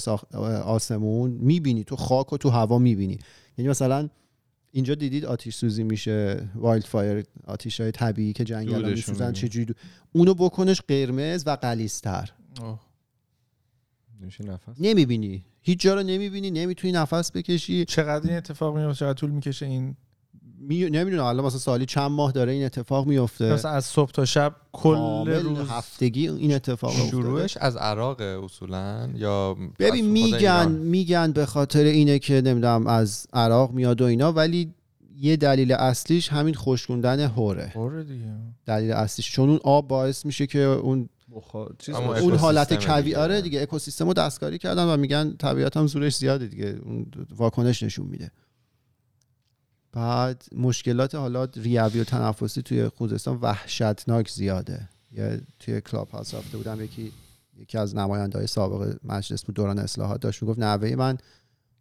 [0.65, 1.32] آسمون.
[1.32, 3.19] می‌بینی تو خاک و تو هوا می‌بینی.
[3.58, 4.10] یعنی مثلا
[4.71, 9.32] اینجا دیدید آتیش سوزی میشه wildfire آتیش های طبیعی که جنگل میسوزن.
[9.32, 9.73] چجوری؟ دو...
[10.13, 12.29] اونو بکنش قرمز و غلیظ‌تر.
[14.25, 15.43] نمیشه نفس؟ نمی‌بینی.
[15.61, 17.85] هیچ جا رو نمی‌بینی نمی‌تونی نفس بکشی.
[17.85, 19.95] چقدر این اتفاق میفته چقدر طول می‌کشه این؟
[20.59, 20.89] می...
[20.89, 21.23] نمی‌دونم.
[21.23, 25.29] الان مثلا سالی چند ماه داره این اتفاق میفته مثلا از صبح تا شب کل
[25.29, 27.09] روز هفتگی این اتفاق افتاده.
[27.09, 33.71] شروعش از عراق اصولا یا ببین میگن؟ میگن به خاطر اینه که نمی‌دونم از عراق
[33.71, 34.73] میاد و اینا ولی
[35.17, 37.71] یه دلیل اصلیش همین خشکوندن هوره.
[37.75, 38.25] آره دیگه.
[38.65, 39.31] دلیل اصلیش.
[39.31, 41.95] چون اون آب باعث میشه که اون بخار چیز.
[41.95, 43.17] اون حالت اکوسیستم کوی دیگه.
[43.17, 46.80] آره دیگه اکوسیستم رو دستکاری کردن و میگن طبیعت هم زورش زیاده دیگه.
[46.84, 48.32] اون واکنش نشون میده.
[49.91, 54.89] بعد مشکلات حالا ریوی و تنفسی توی خوزستان وحشتناک زیاده.
[55.12, 57.12] یه توی کلاب هاوس رفته بودم یکی
[57.58, 60.43] یکی از نماینده های سابق مجلس بود دوران اصلاحات داشت.
[60.43, 61.17] می‌گفت نوه من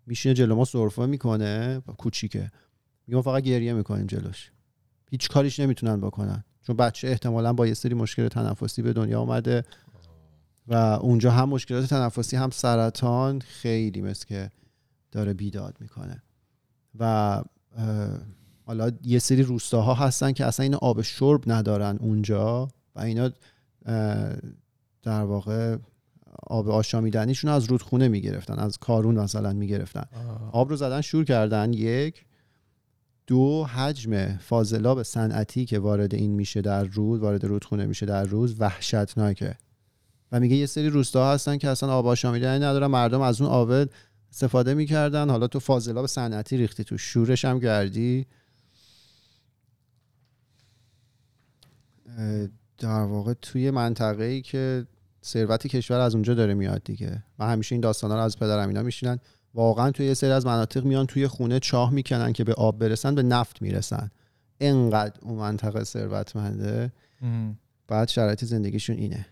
[0.07, 2.51] میشینه جلو ما سرفه می‌کنه کوچیکه.
[3.07, 4.51] میگم فقط گریه می‌کنیم جلوش.
[5.11, 6.45] هیچ کاریش نمی‌تونن بکنن.
[6.67, 9.65] چون بچه احتمالا با یه سری مشکل تنفسی به دنیا اومده
[10.69, 14.51] و اونجا هم مشکلات تنفسی هم سرطان خیلی مثل که
[15.13, 16.23] داره بیداد می‌کنه.
[16.99, 17.43] و
[18.67, 23.31] حالا یه سری روستاها هستن که اصلا این آب شرب ندارن اونجا و اینا
[25.03, 25.77] در واقع
[26.47, 30.05] آب آشامیدنیشون از رودخونه می‌گرفتن از کارون مثلا می‌گرفتن.
[30.53, 32.25] آب رو زدن شور کردن یک.
[33.27, 38.57] دو حجم فاضلاب صنعتی که وارد این میشه در رود وارد رودخونه میشه در روز
[38.59, 39.57] وحشتناکه.
[40.33, 43.89] و میگه یه سری روستاها هستن که اصلا آب آشامیدنی ندارن مردم از اون آب
[44.33, 45.31] استفاده می‌کردن.
[45.31, 48.27] حالا تو فاضلاب صنعتی ریختی تو شورش هم کردی.
[52.79, 54.87] در واقع توی منطقه ای که
[55.25, 57.25] ثروت کشور از اونجا داره میاد دیگه.
[57.39, 59.19] و همیشه این داستانا رو از پدرم اینا میشینن
[59.55, 63.15] واقعا توی یه سری از مناطق میان توی خونه چاه می‌کنن که به آب برسن
[63.15, 64.11] به نفت می‌رسن.
[64.61, 66.93] انقدر اون منطقه ثروتمنده.
[67.89, 69.27] بعد شرایط زندگیشون اینه.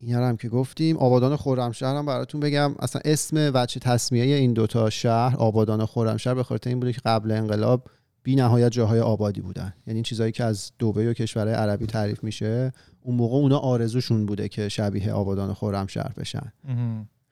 [0.00, 0.96] اینا هم که گفتیم.
[0.96, 2.74] آبادان خرمشهر هم براتون بگم.
[2.78, 7.00] اصلا اسم وجه تصمیه این دوتا شهر آبادان و خرمشهر به خاطر این بوده که
[7.04, 7.90] قبل انقلاب
[8.22, 9.72] بی نهایت جاهای آبادی بودن.
[9.86, 14.26] یعنی این چیزهایی که از دبی و کشورهای عربی تعریف میشه اون موقع اونا آرزوشون
[14.26, 16.52] بوده که شبیه آبادان و خرمشهر بشن.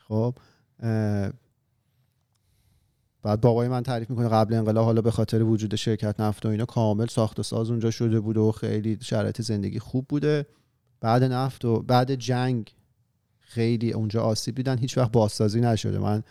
[0.08, 0.34] خب؟
[3.22, 6.64] بعد بابای من تعریف می‌کنه قبل انقلاب حالا به خاطر وجود شرکت نفت و اینا
[6.64, 10.46] کامل ساخت و ساز اونجا شده بوده و خیلی شرایط زندگی خوب بوده.
[11.00, 12.74] بعد نفت و بعد جنگ
[13.38, 15.98] خیلی اونجا آسیب دیدن هیچ وقت بازسازی نشده.
[15.98, 16.22] من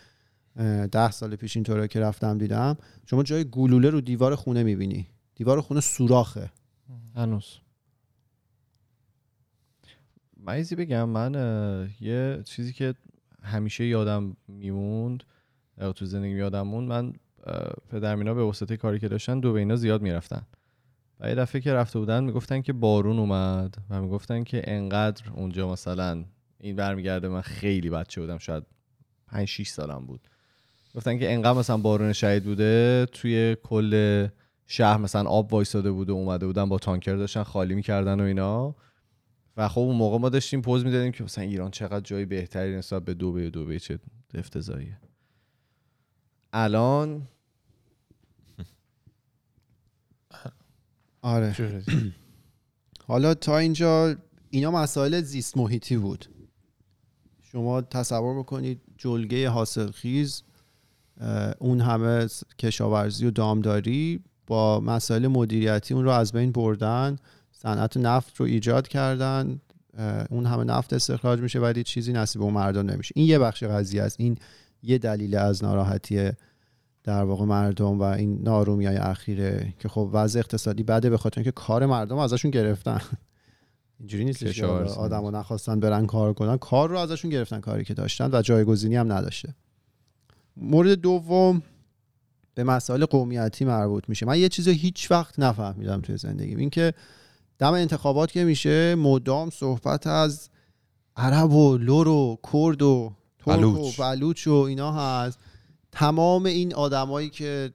[0.86, 2.76] ده سال پیش اینطوره که رفتم دیدم.
[3.06, 5.06] شما جای گلوله رو دیوار خونه می‌بینی.
[5.34, 6.50] دیوار خونه سوراخه.
[7.14, 7.58] هنوز.
[10.36, 11.08] من بگم.
[11.08, 11.34] من
[12.00, 12.94] یه چیزی که
[13.46, 15.24] همیشه یادم میموند
[15.94, 16.88] تو زندگی یادم موند.
[16.88, 17.12] من
[17.46, 20.42] اه، پدرمینا به واسطه کاری که داشتن دو اینا زیاد می‌رفتن.
[21.20, 25.72] و یه دفعه که رفته بودن می‌گفتن که بارون اومد و می‌گفتن که انقدر اونجا
[25.72, 26.24] مثلا
[26.60, 28.62] این برمیگرده من خیلی بچه بودم شاید
[29.28, 30.20] 5 6 سالم بود.
[30.94, 34.26] گفتن که انقدر مثلا بارون شهید بوده توی کل
[34.66, 38.74] شهر مثلا آب وایساده بود و اومده بودن با تانکر داشتن خالی می‌کردن و اینا.
[39.56, 43.04] و خب اون موقع ما داشتیم پوز می‌دادیم که مثلا ایران چقدر جای بهتری نسبت
[43.04, 43.98] به دوبه دوبه چه
[44.34, 44.98] افتضاحیه.
[46.52, 47.28] الان
[51.22, 51.56] آره.
[53.06, 54.16] حالا تا اینجا
[54.50, 56.26] اینا مسائل زیست محیطی بود.
[57.42, 60.42] شما تصور بکنید جلگه حاصلخیز
[61.58, 62.26] اون همه
[62.58, 67.16] کشاورزی و دامداری با مسائل مدیریتی اون رو از بین بردن.
[67.58, 69.60] صنعت نفت رو ایجاد کردن
[70.30, 73.12] اون همه نفت استخراج میشه ولی چیزی نصیب اون مردم نمیشه.
[73.16, 74.16] این یه بخش قضیه است.
[74.20, 74.38] این
[74.82, 76.30] یه دلیل از ناراحتی
[77.04, 81.40] در واقع مردم و این نارومی های اخیره که خب وضع اقتصادی بده به خاطر
[81.40, 83.00] اینکه کار مردم ازشون گرفتن.
[83.98, 84.66] اینجوری نیست که.
[84.66, 88.96] آدم رو نخواستن برن کار کنن کار رو ازشون گرفتن کاری که داشتن و جایگزینی
[88.96, 89.54] هم نداشته.
[90.56, 91.62] مورد دوم
[92.54, 94.26] به مسائل قومیتی مربوط میشه.
[94.26, 96.58] من یه چیز هیچ وقت نفهمیدم توی زندگیم.
[96.58, 96.94] اینکه
[97.58, 100.48] دم انتخابات که میشه مدام صحبت از
[101.16, 104.46] عرب و لور و کرد و ترک و بلوچ.
[104.46, 105.38] و اینا هست
[105.92, 107.72] تمام این آدمایی که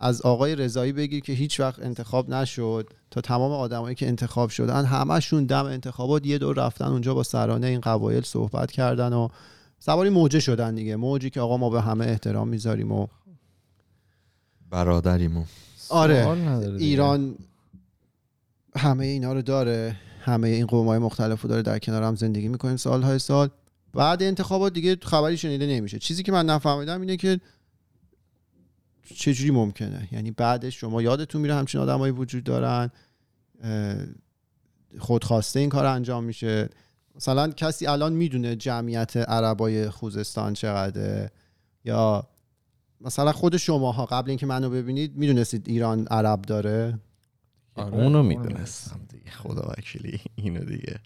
[0.00, 4.84] از آقای رضایی بگیر که هیچ وقت انتخاب نشد تا تمام آدمایی که انتخاب شدن
[4.84, 9.28] همشون دم انتخابات یه دور رفتن اونجا با سرانه این قبایل صحبت کردن و
[9.78, 13.06] سواری موجه شدن دیگه موجی که آقا ما به همه احترام می‌ذاریم و
[14.70, 15.44] برادریمو
[15.88, 16.28] آره.
[16.78, 17.34] ایران
[18.76, 19.96] همه اینا رو داره.
[20.20, 23.48] همه این قوم های مختلف رو داره در کنار هم زندگی می‌کنیم سالهای سال.
[23.94, 25.98] بعد انتخابات دیگه خبری شنیده نمیشه.
[25.98, 27.40] چیزی که من نفهمیدم اینه که
[29.14, 30.08] چجوری ممکنه.
[30.12, 32.90] یعنی بعدش شما یادتون میره همچین آدمایی وجود دارن
[34.98, 36.68] خودخواسته این کار انجام میشه.
[37.16, 41.30] مثلا کسی الان می‌دونه جمعیت عربای خوزستان چقدره
[41.84, 42.28] یا
[43.00, 46.98] مثلا خود شماها قبل اینکه منو ببینید می‌دونستید ایران عرب داره؟
[47.78, 49.30] آره، اونو می‌دونستم دیگه.
[49.30, 50.20] خدا وکیلی.
[50.34, 51.00] اینو دیگه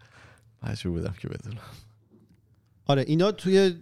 [0.62, 1.58] مجبور بودم که بدونم.
[2.86, 3.74] آره اینا توی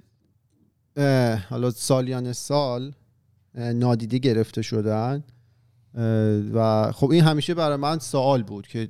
[0.96, 2.92] اه، حالا سالیان سال
[3.54, 5.24] نادیده گرفته شدن
[6.54, 8.88] و خب این همیشه برای من سوال بود که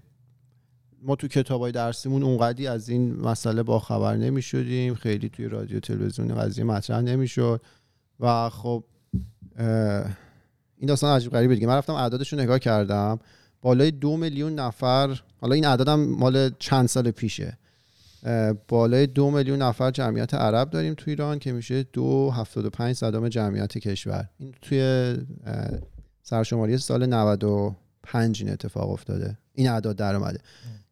[1.02, 5.80] ما تو کتابای درسیمون اونقدی از این مسئله با خبر نمی شدیم خیلی توی رادیو
[5.80, 7.60] تلویزیون قضیه مطرح نمی شد
[8.20, 8.84] و خب
[10.76, 11.66] این داستان عجیب غریبه دیگه.
[11.66, 13.18] من رفتم اعدادش رو نگاه کردم.
[13.62, 17.59] بالای دو میلیون نفر حالا این عددم مال چند سال پیشه.
[18.68, 22.96] بالای دو میلیون نفر جمعیت عرب داریم تو ایران که میشه دو هفتاد و پنج
[22.96, 24.29] صدام جمعیت کشور.
[24.38, 25.16] این توی
[26.23, 29.38] سرشماری سال 95 این اتفاق افتاده.
[29.55, 30.38] این اعداد در اومده.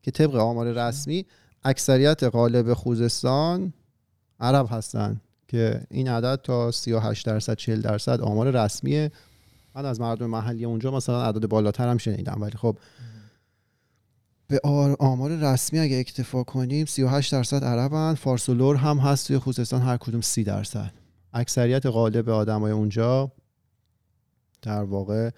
[0.03, 1.27] که طبق آمار رسمی
[1.65, 3.73] اکثریت غالب خوزستان
[4.41, 9.13] عرب هستن که این عدد تا 38 درصد 40 درصد آمار رسمیه
[9.79, 12.43] من از مردم محلی اونجا مثلا عدد بالاتر هم شنیدم.
[12.43, 12.79] ولی خب
[14.49, 14.61] به
[14.99, 19.83] آمار رسمی اگه اکتفا کنیم 38 درصد عربن فارس و لور هم هست توی خوزستان
[19.83, 20.93] هر کدوم 30 درصد.
[21.33, 23.33] اکثریت غالب آدمای اونجا
[24.62, 25.31] در واقع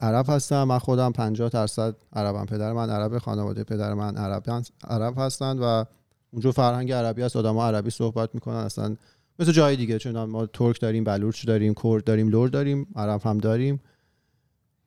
[0.00, 0.62] عرب هستن.
[0.62, 5.84] من خودم 50 درصد عربم پدر من عرب خانواده پدر من عرب عرب هستن و
[6.30, 7.36] اونجا فرهنگ عربی هست.
[7.36, 8.96] آدم عربی صحبت می‌کنن اصلا
[9.40, 13.38] مثل جای دیگه چون ما ترک داریم بلوچ داریم کرد داریم لور داریم عرب هم
[13.38, 13.80] داریم.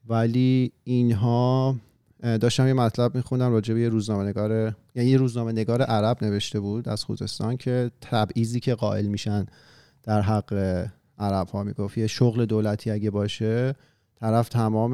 [0.07, 1.75] ولی اینها
[2.21, 6.59] داشتم یه مطلب میخوندم راجع به یه روزنامه نگار یعنی یه روزنامه نگار عرب نوشته
[6.59, 9.45] بود از خوزستان که تبعیضی که قائل میشن
[10.03, 10.53] در حق
[11.19, 11.97] عرب ها می‌گفت.
[11.97, 13.75] یه شغل دولتی اگه باشه
[14.19, 14.93] طرف تمام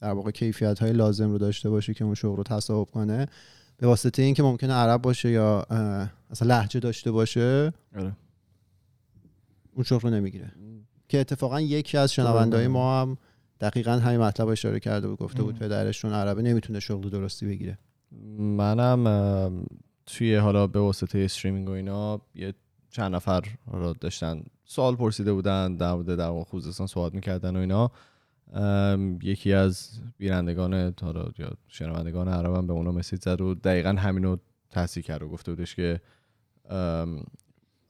[0.00, 3.26] در واقع کیفیت های لازم رو داشته باشه که اون شغل رو تصاحب کنه.
[3.76, 5.66] به واسطه اینکه ممکنه عرب باشه یا
[6.30, 8.12] اصلا لهجه داشته باشه آره.
[9.76, 10.52] اون شغل رو نمی‌گیره.
[11.08, 13.18] که اتفاقا یکی از شنوندهای ما هم
[13.60, 15.58] دقیقا همین مطلب اشاره کرده بود گفته بود.
[15.58, 17.78] پدرشون عربه نمی‌تونه شغل درستی بگیره.
[18.38, 19.66] منم
[20.06, 22.54] توی حالا به واسطه استریمینگ و اینا یه
[22.90, 27.90] چند نفر حالا داشتن سوال پرسیده بودن در مورد در خوزستان صحبت می‌کردن و اینا.
[29.22, 34.36] یکی از بینندگان حالا یا شنوندگان عربم به اونا مسیج زد و دقیقا همینو
[34.70, 36.00] تصحیح کرد و گفته بودش که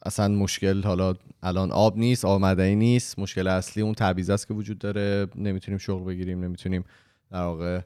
[0.06, 3.18] اصلا مشکل حالا الان آب نیست آب نیست.
[3.18, 5.26] مشکل اصلی اون تبعیض است که وجود داره.
[5.36, 6.84] نمی‌تونیم شغل بگیریم نمی‌تونیم
[7.30, 7.80] در واقع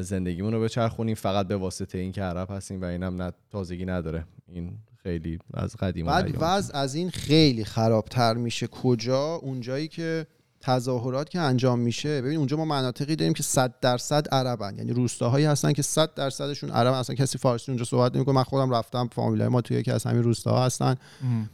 [0.00, 1.14] زندگیمون رو بچرخونیم.
[1.14, 4.24] فقط به واسطه اینکه عرب هستیم و اینم نه تازگی نداره.
[4.48, 6.36] این خیلی از قدیم بعد.
[6.40, 8.66] وضع از این خیلی خرابتر میشه.
[8.66, 10.26] کجا؟ اونجایی که
[10.62, 14.76] تظاهرات که انجام میشه ببین اونجا ما مناطقی داریم که 100 درصد عربن.
[14.78, 18.34] یعنی روستاهایی هستن که 100 درصدشون عرب اصلا کسی فارسی اونجا صحبت نمی‌کنه.
[18.34, 20.96] من خودم رفتم فامیلای ما توی یکی از همین روستاها هستن.
[21.22, 21.50] ام.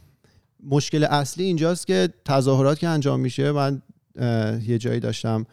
[0.63, 3.81] مشکل اصلی اینجاست که تظاهرات که انجام میشه من
[4.67, 5.45] یه جایی داشتم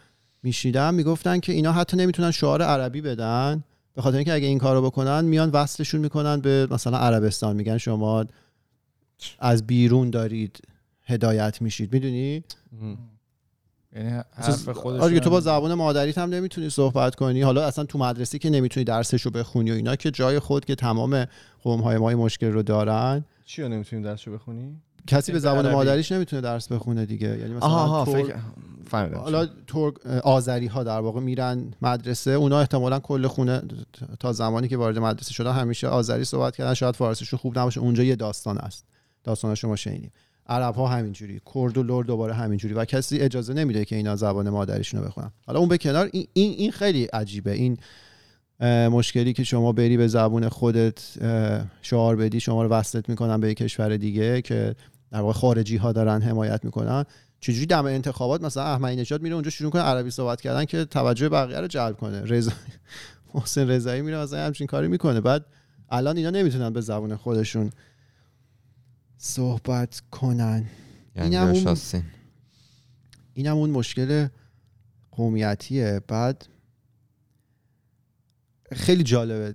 [0.43, 3.65] میشیدم می‌گفتن که اینا حتی نمی‌تونن شعار عربی بدن.
[3.95, 7.57] به خاطر اینکه اگه این کارو بکنن میان وصلشون می‌کنن به مثلا عربستان.
[7.57, 8.25] میگن شما
[9.39, 10.61] از بیرون دارید
[11.07, 11.93] هدایت میشید.
[11.93, 12.45] می‌دونی.
[13.97, 17.43] یعنی حرف خودش آره تو با زبان مادریت هم نمی‌تونی صحبت کنی.
[17.43, 21.27] حالا اصلا تو مدرسه که نمی‌تونی درسشو بخونی و اینا که جای خود که تمام
[21.63, 23.25] قوم های ما این مشکل رو دارن.
[23.45, 24.77] چی رو نمی‌تونیم درسشو بخونی؟
[25.07, 25.73] کسی به زبان.
[25.73, 27.39] مادریش نمی‌تونه درس بخونه دیگه.
[27.39, 28.37] یعنی مثلا آها آها ترک- فکر
[28.91, 33.63] فهمیدم حالا ترک آذری ها در واقع میرن مدرسه اونا احتمالا کل خونه
[34.21, 36.75] تا زمانی که وارد مدرسه شدن همیشه آذری صحبت کردن.
[36.75, 37.81] شاید فارسیشون خوب نباشه.
[37.81, 38.85] اونجا یه داستان است.
[39.25, 40.11] داستان شما شنیدیم.
[40.49, 44.51] عرب ها همینجوری کرد و لور دوباره همینجوری و کسی اجازه نمیده که اینا زبان
[44.51, 45.31] مادریشون رو بخونن.
[45.47, 47.53] حالا اون به کنار این این, خیلی عجیبه.
[47.53, 47.79] این
[48.89, 51.03] مشکلی که شما بری به زبون خودت
[51.83, 54.75] شعار بدی شما رو وصلت می‌کنن به یک کشور دیگه که
[55.11, 57.05] در واقع خارجی ها دارن حمایت می‌کنن.
[57.41, 61.29] چجوری دم انتخابات؟ مثلا احمدی نژاد میره اونجا شروع کنه عربی صحبت کردن که توجه
[61.29, 62.23] بقیه رو جلب کنه.
[62.25, 62.53] رضا
[63.35, 65.21] محسن رضایی میره مثلا همچین کاری می‌کنه.
[65.21, 65.45] بعد
[65.91, 67.71] الان اینا نمی‌تونن به زبون خودشون
[69.19, 70.67] صحبت کنن.
[71.17, 72.05] یعنی همون- شاستین
[73.35, 74.29] اینم اون مشکل
[75.11, 76.01] قومیتیه.
[76.09, 76.47] بعد
[78.73, 79.55] خیلی جالبه.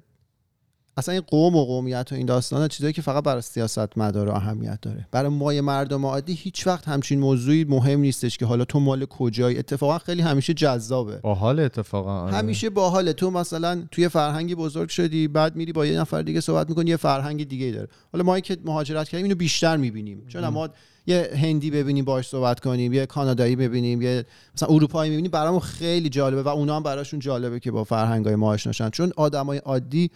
[0.98, 4.82] اصلا این قوم و قومیت و این داستان چیزایی که فقط برای سیاست مدار اهمیت
[4.82, 5.08] داره.
[5.12, 9.58] برای مای مردم عادی هیچ وقت همچین موضوعی مهم نیستش که حالا تو مال کجایی.
[9.58, 11.18] اتفاقا خیلی همیشه جذابه.
[11.18, 12.36] با حال اتفاقا آره.
[12.36, 13.14] همیشه باحاله.
[13.14, 16.98] تو مثلا توی فرهنگی بزرگ شدی بعد میری با یه نفر دیگه صحبت می‌کنی یه
[16.98, 17.88] فرهنگ دیگه داره.
[18.14, 20.24] حالا ما که مهاجرت کردیم اینو بیشتر می‌بینیم.
[20.28, 20.70] چون ما
[21.08, 24.26] یه هندی ببینیم باش صحبت کنیم یه کانادایی ببینیم یه
[24.56, 28.50] مثلا اروپایی می‌بینیم برامون خیلی جالبه و اونا هم براشون جالبه که با فرهنگای ما
[28.50, 30.12] آشنا چون آدمای عادی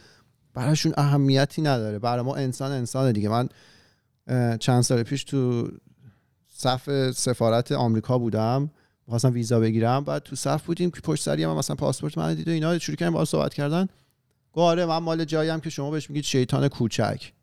[0.55, 1.99] براشون اهمیتی نداره.
[1.99, 3.29] برای ما انسان انسان دیگه.
[3.29, 3.49] من
[4.57, 5.69] چند سال پیش تو
[6.47, 8.71] صف سفارت آمریکا بودم.
[9.07, 10.03] می‌خواستم ویزا بگیرم.
[10.03, 12.77] بعد تو صف بودیم که پشت سری من مثلا پاسپورت من دید و اینا.
[12.77, 13.87] شروع کردیم با صحبت کردن.
[14.53, 17.33] آره من مال جاییم که شما بهش میگید شیطان کوچک.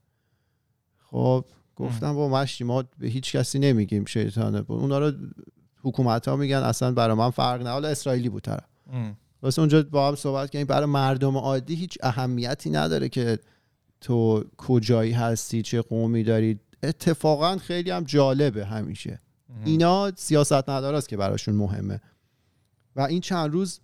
[0.98, 1.44] خب
[1.76, 4.64] گفتم با مشتی ما به هیچ کسی نمیگیم شیطانه.
[4.68, 5.12] اونا رو
[5.82, 7.70] حکومت ها میگن اصلا برای من فرق نه.
[7.70, 8.64] حالا اسرائیلی بود طرف.
[9.42, 10.66] واسه اونجا با هم صحبت کردیم.
[10.66, 13.38] برای مردم عادی هیچ اهمیتی نداره که
[14.00, 16.60] تو کجایی هستی چه قومی داری.
[16.82, 19.20] اتفاقا خیلی هم جالبه همیشه.
[19.64, 22.00] اینا سیاست نداراست که براشون مهمه.
[22.96, 23.80] و این چند روز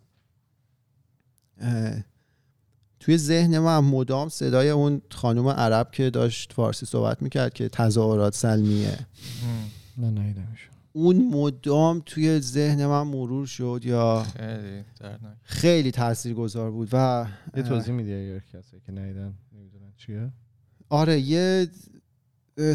[3.01, 8.35] توی ذهن من مدام صدای اون خانم عرب که داشت فارسی صحبت می‌کرد که تظاهرات
[8.35, 8.99] سلمیه.
[9.99, 10.35] نه
[10.93, 14.85] اون مدام توی ذهن من مرور شد یا خیلی
[15.43, 17.27] خیلی تاثیرگذار بود و
[17.57, 20.31] یه توضیح میدی اگر کسی که نیدن نمی‌دونن چیه؟
[20.89, 21.69] آره یه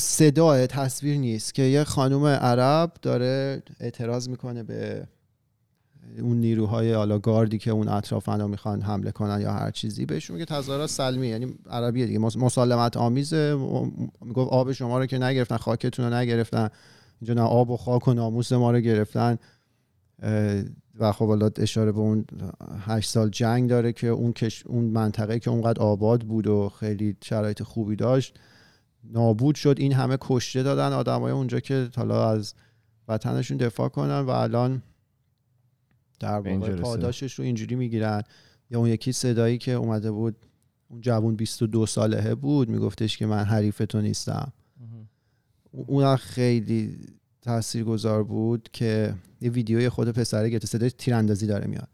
[0.01, 5.07] صدای تصویر نیست که یه خانم عرب داره اعتراض می‌کنه به
[6.19, 10.05] اون نیروهای حالا گاردی که اون اطرافنا می‌خوان حمله کنن یا هر چیزی.
[10.05, 12.19] بهشون میگه تظاهرات سلمی یعنی عربیه دیگه.
[12.19, 13.55] مسالمت آمیزه
[14.21, 16.69] می‌گفت آب شما رو که نگرفتن خاکتون رو نگرفتن.
[17.23, 19.37] اینجا نه آب و خاک و ناموس ما رو گرفتن
[20.99, 22.25] و خب حالا اشاره به اون
[22.79, 27.17] هشت سال جنگ داره که اون کش اون منطقه که اونقدر آباد بود و خیلی
[27.23, 28.39] شرایط خوبی داشت
[29.03, 29.75] نابود شد.
[29.77, 32.53] این همه کشته دادن آدمای اونجا که حالا از
[33.07, 34.81] وطنشون دفاع کنن و الان
[36.19, 38.23] در واقع پاداشش رو اینجوری می‌گیرن.
[38.69, 40.35] یا اون یکی صدایی که اومده بود
[40.87, 44.53] اون جوون 22 ساله بود میگفتش که من حریف تو نیستم.
[45.73, 46.97] اون خیلی
[47.41, 51.87] تاثیرگذار بود که یه ویدیوی خود پسره گرفته صدای تیراندازی داره میاد.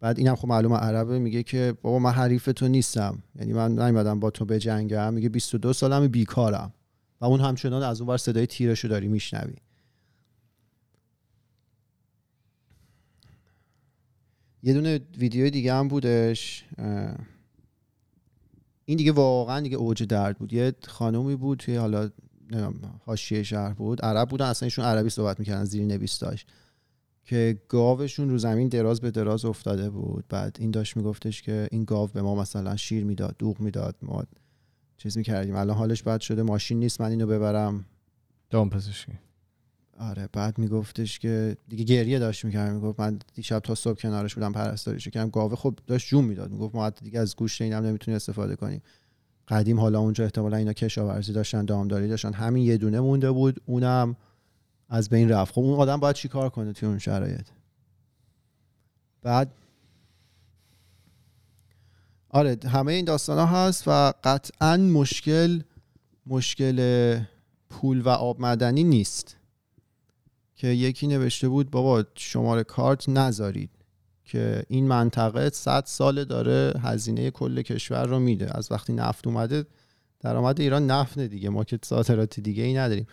[0.00, 3.22] بعد اینم خب معلومه عربه میگه که بابا من حریف تو نیستم.
[3.34, 6.72] یعنی من نمیادم با تو به جنگم میگه 22 سالم بیکارم.
[7.20, 9.54] و اون همچنان از اون بر صدای تیرشو داری میشنوی.
[14.62, 16.64] یه دونه ویدیو دیگه هم بودش.
[18.84, 20.52] این دیگه واقعا دیگه اوج درد بود.
[20.52, 22.10] یه خانومی بود توی حالا
[23.04, 24.02] حاشیه شهر بود.
[24.02, 26.48] عرب بودن اصلا ایشون عربی صحبت می‌کردن زیر نویس داشت
[27.24, 30.24] که گاوشون رو زمین دراز به دراز افتاده بود.
[30.28, 34.24] بعد این داشت میگفتش که این گاو به ما مثلا شیر می‌داد دوغ می‌داد ما
[34.96, 35.56] چیز می‌کردیم.
[35.56, 37.84] الان حالش بد شده ماشین نیست من اینو ببرم.
[38.50, 39.12] دام پزشکی.
[39.98, 42.72] آره بعد میگفتش که دیگه گریه داشت می‌کرد.
[42.72, 45.30] می‌گفت من دیشب تا صبح کنارش بودم پرستاریش کردم.
[45.30, 46.50] گاوه خب داشت جون می‌داد.
[46.50, 48.82] می‌گفت ما دیگه از گوشت اینم نمی‌تونی استفاده کنیم.
[49.48, 52.32] قدیم حالا اونجا احتمالا اینا کشاورزی داشتن دامداری داشتن.
[52.32, 54.16] همین یه دونه مونده بود اونم
[54.88, 55.54] از بین رفت.
[55.54, 57.46] خب اون آدم باید چیکار کنه توی اون شرایط؟
[59.22, 59.52] بعد
[62.30, 65.62] آره همه این داستان ها هست و قطعا مشکل
[66.26, 67.20] مشکل
[67.70, 69.36] پول و آب مدنی نیست.
[70.56, 73.70] که یکی نوشته بود بابا شماره کارت نذارید.
[74.28, 78.56] که این منطقه 100 سال داره هزینه کل کشور رو میده.
[78.56, 79.64] از وقتی نفت اومده
[80.20, 81.48] درآمد ایران نفت دیگه.
[81.48, 83.06] ما که صادرات دیگه ای نداریم.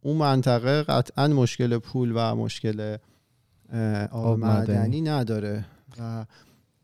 [0.00, 2.96] اون منطقه قطعا مشکل پول و مشکل
[4.10, 5.00] آب معدنی.
[5.00, 5.64] نداره
[5.98, 6.26] و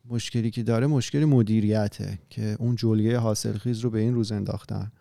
[0.04, 4.92] مشکلی که داره مشکل مدیریته که اون جلگه حاصلخیز رو به این روز انداختن.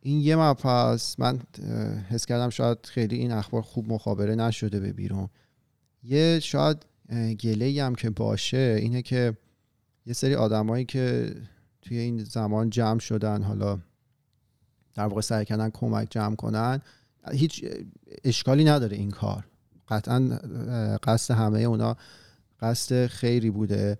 [0.00, 1.18] این یه مبحث.
[1.18, 1.38] من
[2.08, 5.28] حس کردم شاید خیلی این اخبار خوب مخابره نشده به بیرون.
[6.02, 6.86] یه شاید
[7.40, 9.36] گله هم که باشه اینه که
[10.06, 11.34] یه سری آدمایی که
[11.82, 13.78] توی این زمان جمع شدن حالا
[14.94, 16.82] در واقع سعی کردن کمک جمع کنن
[17.32, 17.64] هیچ
[18.24, 19.46] اشکالی نداره این کار.
[19.88, 20.38] قطعا
[21.02, 21.96] قصد همه اونا
[22.60, 23.98] قصد خیری بوده.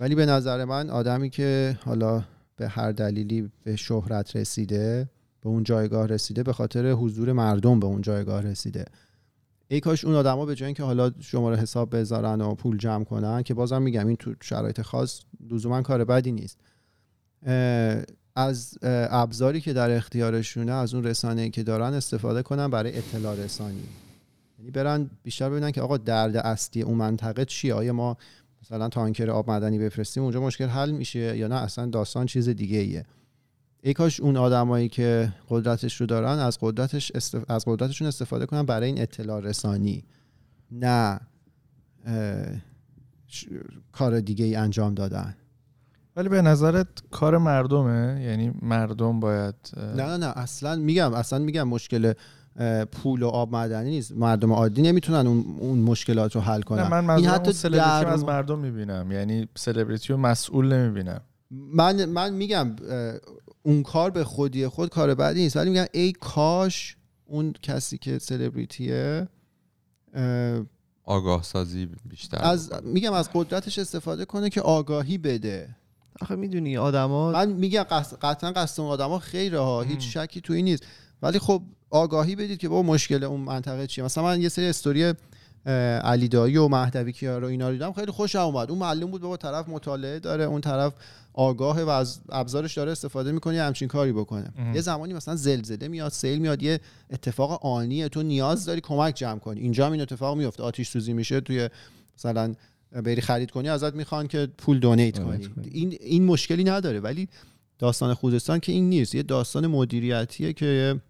[0.00, 2.24] ولی به نظر من آدمی که حالا
[2.56, 5.08] به هر دلیلی به شهرت رسیده
[5.40, 8.84] به اون جایگاه رسیده به خاطر حضور مردم به اون جایگاه رسیده.
[9.68, 13.42] ای کاش اون آدما به جای اینکه حالا شماره حساب بذارن و پول جمع کنن
[13.42, 16.58] که بازم میگم این تو شرایط خاص لزوما کار بدی نیست.
[18.36, 23.82] از ابزاری که در اختیارشونه از اون رسانه‌ای که دارن استفاده کنن برای اطلاع رسانی.
[24.58, 28.16] یعنی برن بیشتر ببینن که آقا درد اصلی اون منطقه چیه؟ آیا ما
[28.62, 32.78] مثلا تانکر آب معدنی بفرستیم اونجا مشکل حل میشه یا نه؟ اصلا داستان چیز دیگه
[32.78, 33.04] ایه
[33.84, 37.50] ای کاش اون آدمایی که قدرتش رو دارن از قدرتش استف...
[37.50, 40.04] از قدرتشون استفاده کنن برای این اطلاع رسانی.
[40.70, 41.20] نه
[42.06, 42.46] اه،
[43.26, 43.44] ش-
[43.92, 45.34] کار دیگه ای انجام دادن.
[46.16, 51.68] ولی به نظرت کار مردمه؟ یعنی مردم باید نه نه نه اصلا میگم اصلا میگم
[51.68, 52.12] مشکل
[52.92, 54.12] پول و آب معدنی نیست.
[54.12, 56.82] مردم عادی نمی‌تونن اون, اون مشکلات رو حل کنن.
[56.82, 59.12] نه من این حتی در- از مردم می‌بینم.
[59.12, 61.20] یعنی سلبریتی رو مسئول نمی‌بینم.
[61.52, 62.76] من من میگم
[63.62, 65.56] اون کار به خودی خود کار بعدی نیست.
[65.56, 69.28] ولی میگم ای کاش اون کسی که سلبریتیه
[70.14, 70.60] اه،
[71.04, 72.70] آگاه سازی بیشتر از.
[72.82, 75.76] میگم از قدرتش استفاده کنه که آگاهی بده.
[76.20, 80.62] آخه می‌دونی آدما من میگم قص- قطعا قصد اون آدما خیره ها هیچ شکی توی
[80.62, 80.82] نیست.
[81.22, 84.04] ولی خب آگاهی بدید که با مشکل اون منطقه چیه.
[84.04, 85.14] مثلا من یه سری استوری
[86.04, 88.70] علی دایی و مهدوی کیار و اینا رو دیدم خیلی خوشم اومد.
[88.70, 90.92] اون معلوم بود بابا طرف مطالعه داره اون طرف
[91.34, 94.52] آگاهه و از ابزارش داره استفاده می‌کنه یه همچین کاری بکنه.
[94.74, 96.80] یه زمانی مثلا زلزله میاد سیل میاد یه
[97.10, 99.60] اتفاق آنیه تو نیاز داری کمک جمع کنی.
[99.60, 101.68] اینجا هم این اتفاق میفته آتیش سوزی میشه توی
[102.18, 102.54] مثلا
[102.92, 105.48] بری خرید کنی ازت می‌خوان که پول دونیت کنی.
[105.70, 107.00] این این مشکلی نداره.
[107.00, 107.28] ولی
[107.78, 109.14] داستان خوزستان که این نیست.
[109.14, 111.00] یه داستان مدیریتیه که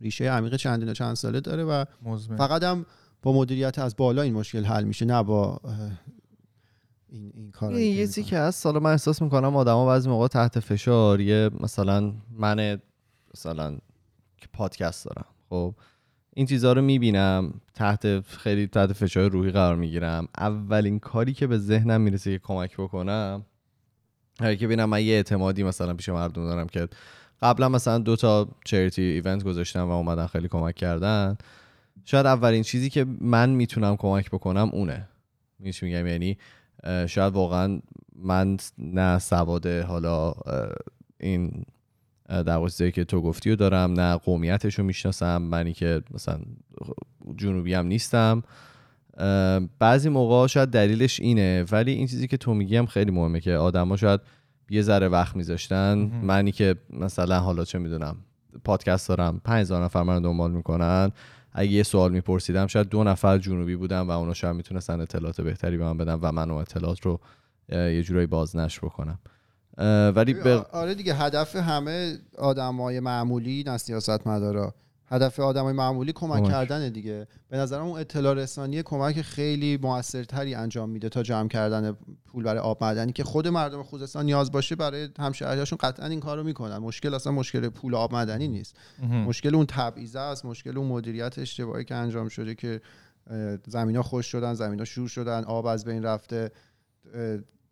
[0.00, 2.36] ریشه عمیق چندین و چند ساله داره و مزمن.
[2.36, 2.86] فقط هم
[3.22, 5.60] با مدیریت از بالا این مشکل حل میشه نه با
[7.12, 10.28] این این کار این یه چیزی که هست حالا من احساس می‌کنم آدما بعضی موقع
[10.28, 11.20] تحت فشار.
[11.20, 12.80] یه مثلا من
[13.34, 13.78] مثلا
[14.36, 15.74] که پادکست دارم خب؟
[16.34, 20.28] این چیزها رو می‌بینم تحت خیلی تحت فشار روحی قرار می‌گیرم.
[20.38, 23.46] اولین کاری که به ذهنم می‌رسه که کمک بکنم
[24.40, 26.88] هر که ببینم من یه اعتمادی مثلا پیش مردم دارم که
[27.42, 31.36] قبلا مثلا دو تا چریتی ایونت گذاشتم و اومدن خیلی کمک کردن.
[32.04, 35.08] شاید اولین چیزی که من می‌تونم کمک بکنم اونه.
[35.72, 36.38] چی میگم؟ یعنی
[36.84, 37.80] شاید واقعا
[38.16, 40.32] من نه سواد حالا
[41.20, 41.64] این
[42.28, 46.40] در که تو گفتی رو دارم نه قومیتش رو می‌شناسم منی که مثلا
[47.36, 48.42] جنوبی هم نیستم.
[49.78, 53.52] بعضی موقع شاید دلیلش اینه ولی این چیزی که تو میگی هم خیلی مهمه که
[53.54, 54.20] آدما شاید
[54.70, 55.98] یه ذره وقت میذاشتن.
[56.22, 58.16] منی که مثلا حالا چه می‌دونم
[58.64, 61.10] پادکست دارم 5000 نفر من دنبال می‌کنن.
[61.52, 65.76] اگه یه سوال میپرسیدم شاید دو نفر جنوبی بودن و اونا شاید می‌تونستن اطلاعات بهتری
[65.76, 67.20] به من بدن و من اون اطلاعات رو
[67.68, 69.18] یه جورایی بازنشر بکنم.
[70.16, 74.74] ولی به آره دیگه هدف همه آدمای معمولی نه سیاست مدارا
[75.10, 76.50] هدف آدمای معمولی کمک کمک.
[76.50, 81.96] کردنه دیگه به نظرم اون اطلاع رسانی کمک خیلی موثرتری انجام میده تا جمع کردن
[82.24, 86.42] پول برای آب معدنی که خود مردم خوزستان نیاز باشه برای همشهریاشون قطعا این کارو
[86.42, 89.24] می‌کنن مشکل اصلا مشکل پول آب معدنی نیست مهم.
[89.24, 92.80] مشکل اون تبعیضه است مشکل اون مدیریت اشتباهی که انجام شده که
[93.66, 96.50] زمین ها خوش شدن زمین ها شور شدن آب از بین رفته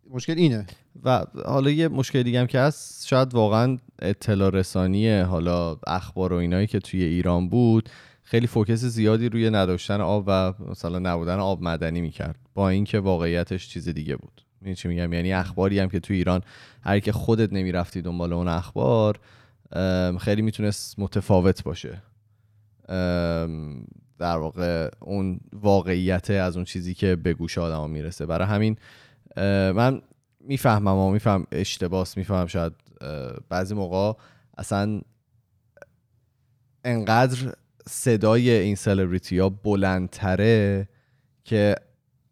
[0.09, 0.65] مشکل اینه.
[1.03, 6.35] و حالا یه مشکل دیگه هم که هست شاید واقعا اطلاع رسانی حالا اخبار و
[6.35, 7.89] اینایی که توی ایران بود
[8.23, 12.35] خیلی فوکس زیادی روی نداشتن آب و مثلا نبودن آب مدنی می‌کرد.
[12.53, 14.45] با اینکه واقعیتش چیز دیگه بود.
[14.61, 16.41] می‌دونی چی میگم؟ یعنی اخباری هم که توی ایران
[16.81, 19.19] هر که خودت نمی‌رفتی دنبال اون اخبار
[20.19, 22.01] خیلی می‌تونست متفاوت باشه.
[24.19, 28.25] در واقع اون واقعیت از اون چیزی که به گوش آدما می‌رسه.
[28.25, 28.77] برای همین
[29.75, 30.01] من
[30.39, 32.73] می‌فهمم و میفهم اشتباس می‌فهمم شاید
[33.49, 34.19] بعضی موقع
[34.57, 35.01] اصلا
[36.83, 37.53] انقدر
[37.87, 40.87] صدای این سلبریتی ها بلندتره
[41.45, 41.75] که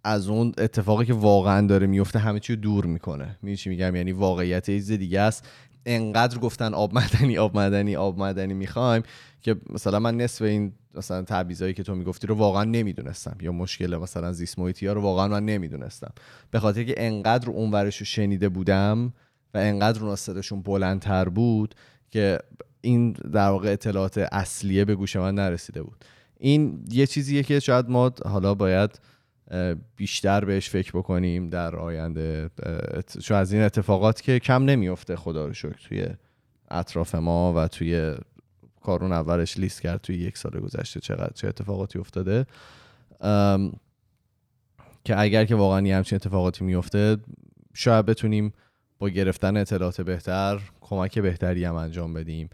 [0.03, 3.38] از اون اتفاقی که واقعا داره میفته همه چی دور می‌کنه.
[3.41, 5.47] می‌دونی چی میگم؟ یعنی واقعیت یه چیز دیگه است.
[5.86, 9.03] انقدر گفتن آب مدنی آب مدنی آب مدنی می‌خوایم
[9.41, 13.38] که مثلا من نصف این مثلا تعویضایی که تو می‌گفتی رو واقعا نمی‌دونستم.
[13.41, 16.12] یا مشکل مثلا زیست محیطی ها رو واقعا من نمی‌دونستم.
[16.52, 19.14] به خاطر که انقدر اون ورش رو شنیده بودم
[19.54, 21.76] و انقدر اون صداشون بلندتر بود
[22.12, 22.39] که
[22.82, 26.06] این در واقع اطلاعات اصلیه به گوش من نرسیده بود.
[26.39, 29.00] این یه چیزیه که شاید ما حالا باید
[29.95, 32.50] بیشتر بهش فکر بکنیم در آینده.
[33.22, 36.08] چون از این اتفاقات که کم نمیفته خدا رو شکر توی
[36.72, 38.16] اطراف ما و توی
[38.88, 42.45] کارون اولش لیست کرد توی یک سال گذشته چقدر چه اتفاقاتی افتاده.
[45.03, 47.17] که اگر که واقعا یه همچین اتفاقاتی میفته
[47.73, 48.53] شاید بتونیم
[48.99, 52.49] با گرفتن اطلاعات بهتر کمک بهتری هم انجام بدیم.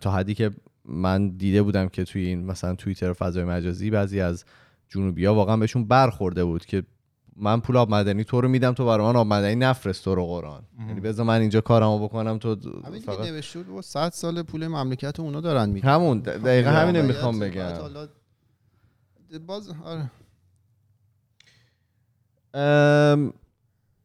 [0.00, 0.50] تا حدی که
[0.84, 4.44] من دیده بودم که توی این مثلا توییتر و فضای مجازی بعضی از
[4.88, 6.82] جنوبی ها واقعا بهشون برخورده بود که
[7.36, 10.26] من پول آب مدنی تو رو میدم تو برای من آب مدنی نفرست تو رو
[10.26, 10.62] قرآن.
[10.88, 12.56] یعنی بذار من اینجا کارمو بکنم تو
[12.86, 15.88] همین فقط دیگه نوشته بود 100 سال پول مملکت اونا دارن میدن.
[15.88, 17.62] همون د- دقیقا همینو واقعیت می‌خوام بگم.
[17.80, 18.08] حالا-
[19.46, 20.10] باز آره.
[22.54, 23.32] ام،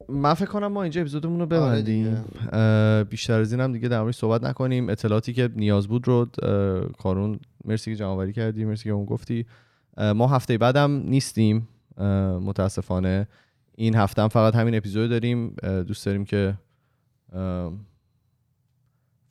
[0.08, 2.24] من فکر کنم ما اینجا اپیزودمون رو ببندیم.
[2.52, 4.88] اه، بیشتر از این هم دیگه در موردش صحبت نکنیم.
[4.88, 6.26] اطلاعاتی که نیاز بود رو
[6.98, 9.46] کارون مرسی که جمع کردی مرسی که اون گفتی.
[10.14, 11.68] ما هفته بعدم نیستیم.
[12.40, 13.28] متاسفانه.
[13.74, 15.48] این هفته هم فقط همین اپیزود داریم.
[15.86, 16.54] دوست داریم که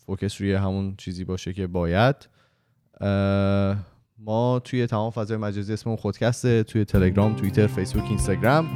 [0.05, 2.15] فوکس روی همون چیزی باشه که باید.
[4.19, 8.67] ما توی تمام فضای مجازی اسممون خودکسته توی تلگرام توییتر فیسبوک اینستاگرام.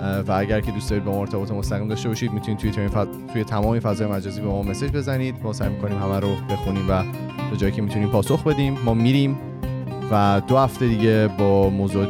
[0.00, 3.32] و اگر که دوست دارید با ما ارتباط مستقیم داشته باشید می‌تونید توی تمام ف...
[3.32, 5.42] توی تمام فضای مجازی به ما مسیج بزنید.
[5.42, 7.04] ما سعی می‌کنیم همه رو بخونیم و
[7.50, 8.78] به جایی که می‌تونیم پاسخ بدیم.
[8.78, 9.38] ما میریم.
[10.10, 12.06] و دو هفته دیگه با موضوع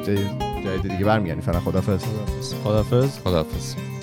[0.66, 1.42] جدید دیگه برمیگردیم.
[1.42, 2.04] فعلا خدافظ
[2.64, 3.95] خدافظ خداحافظ.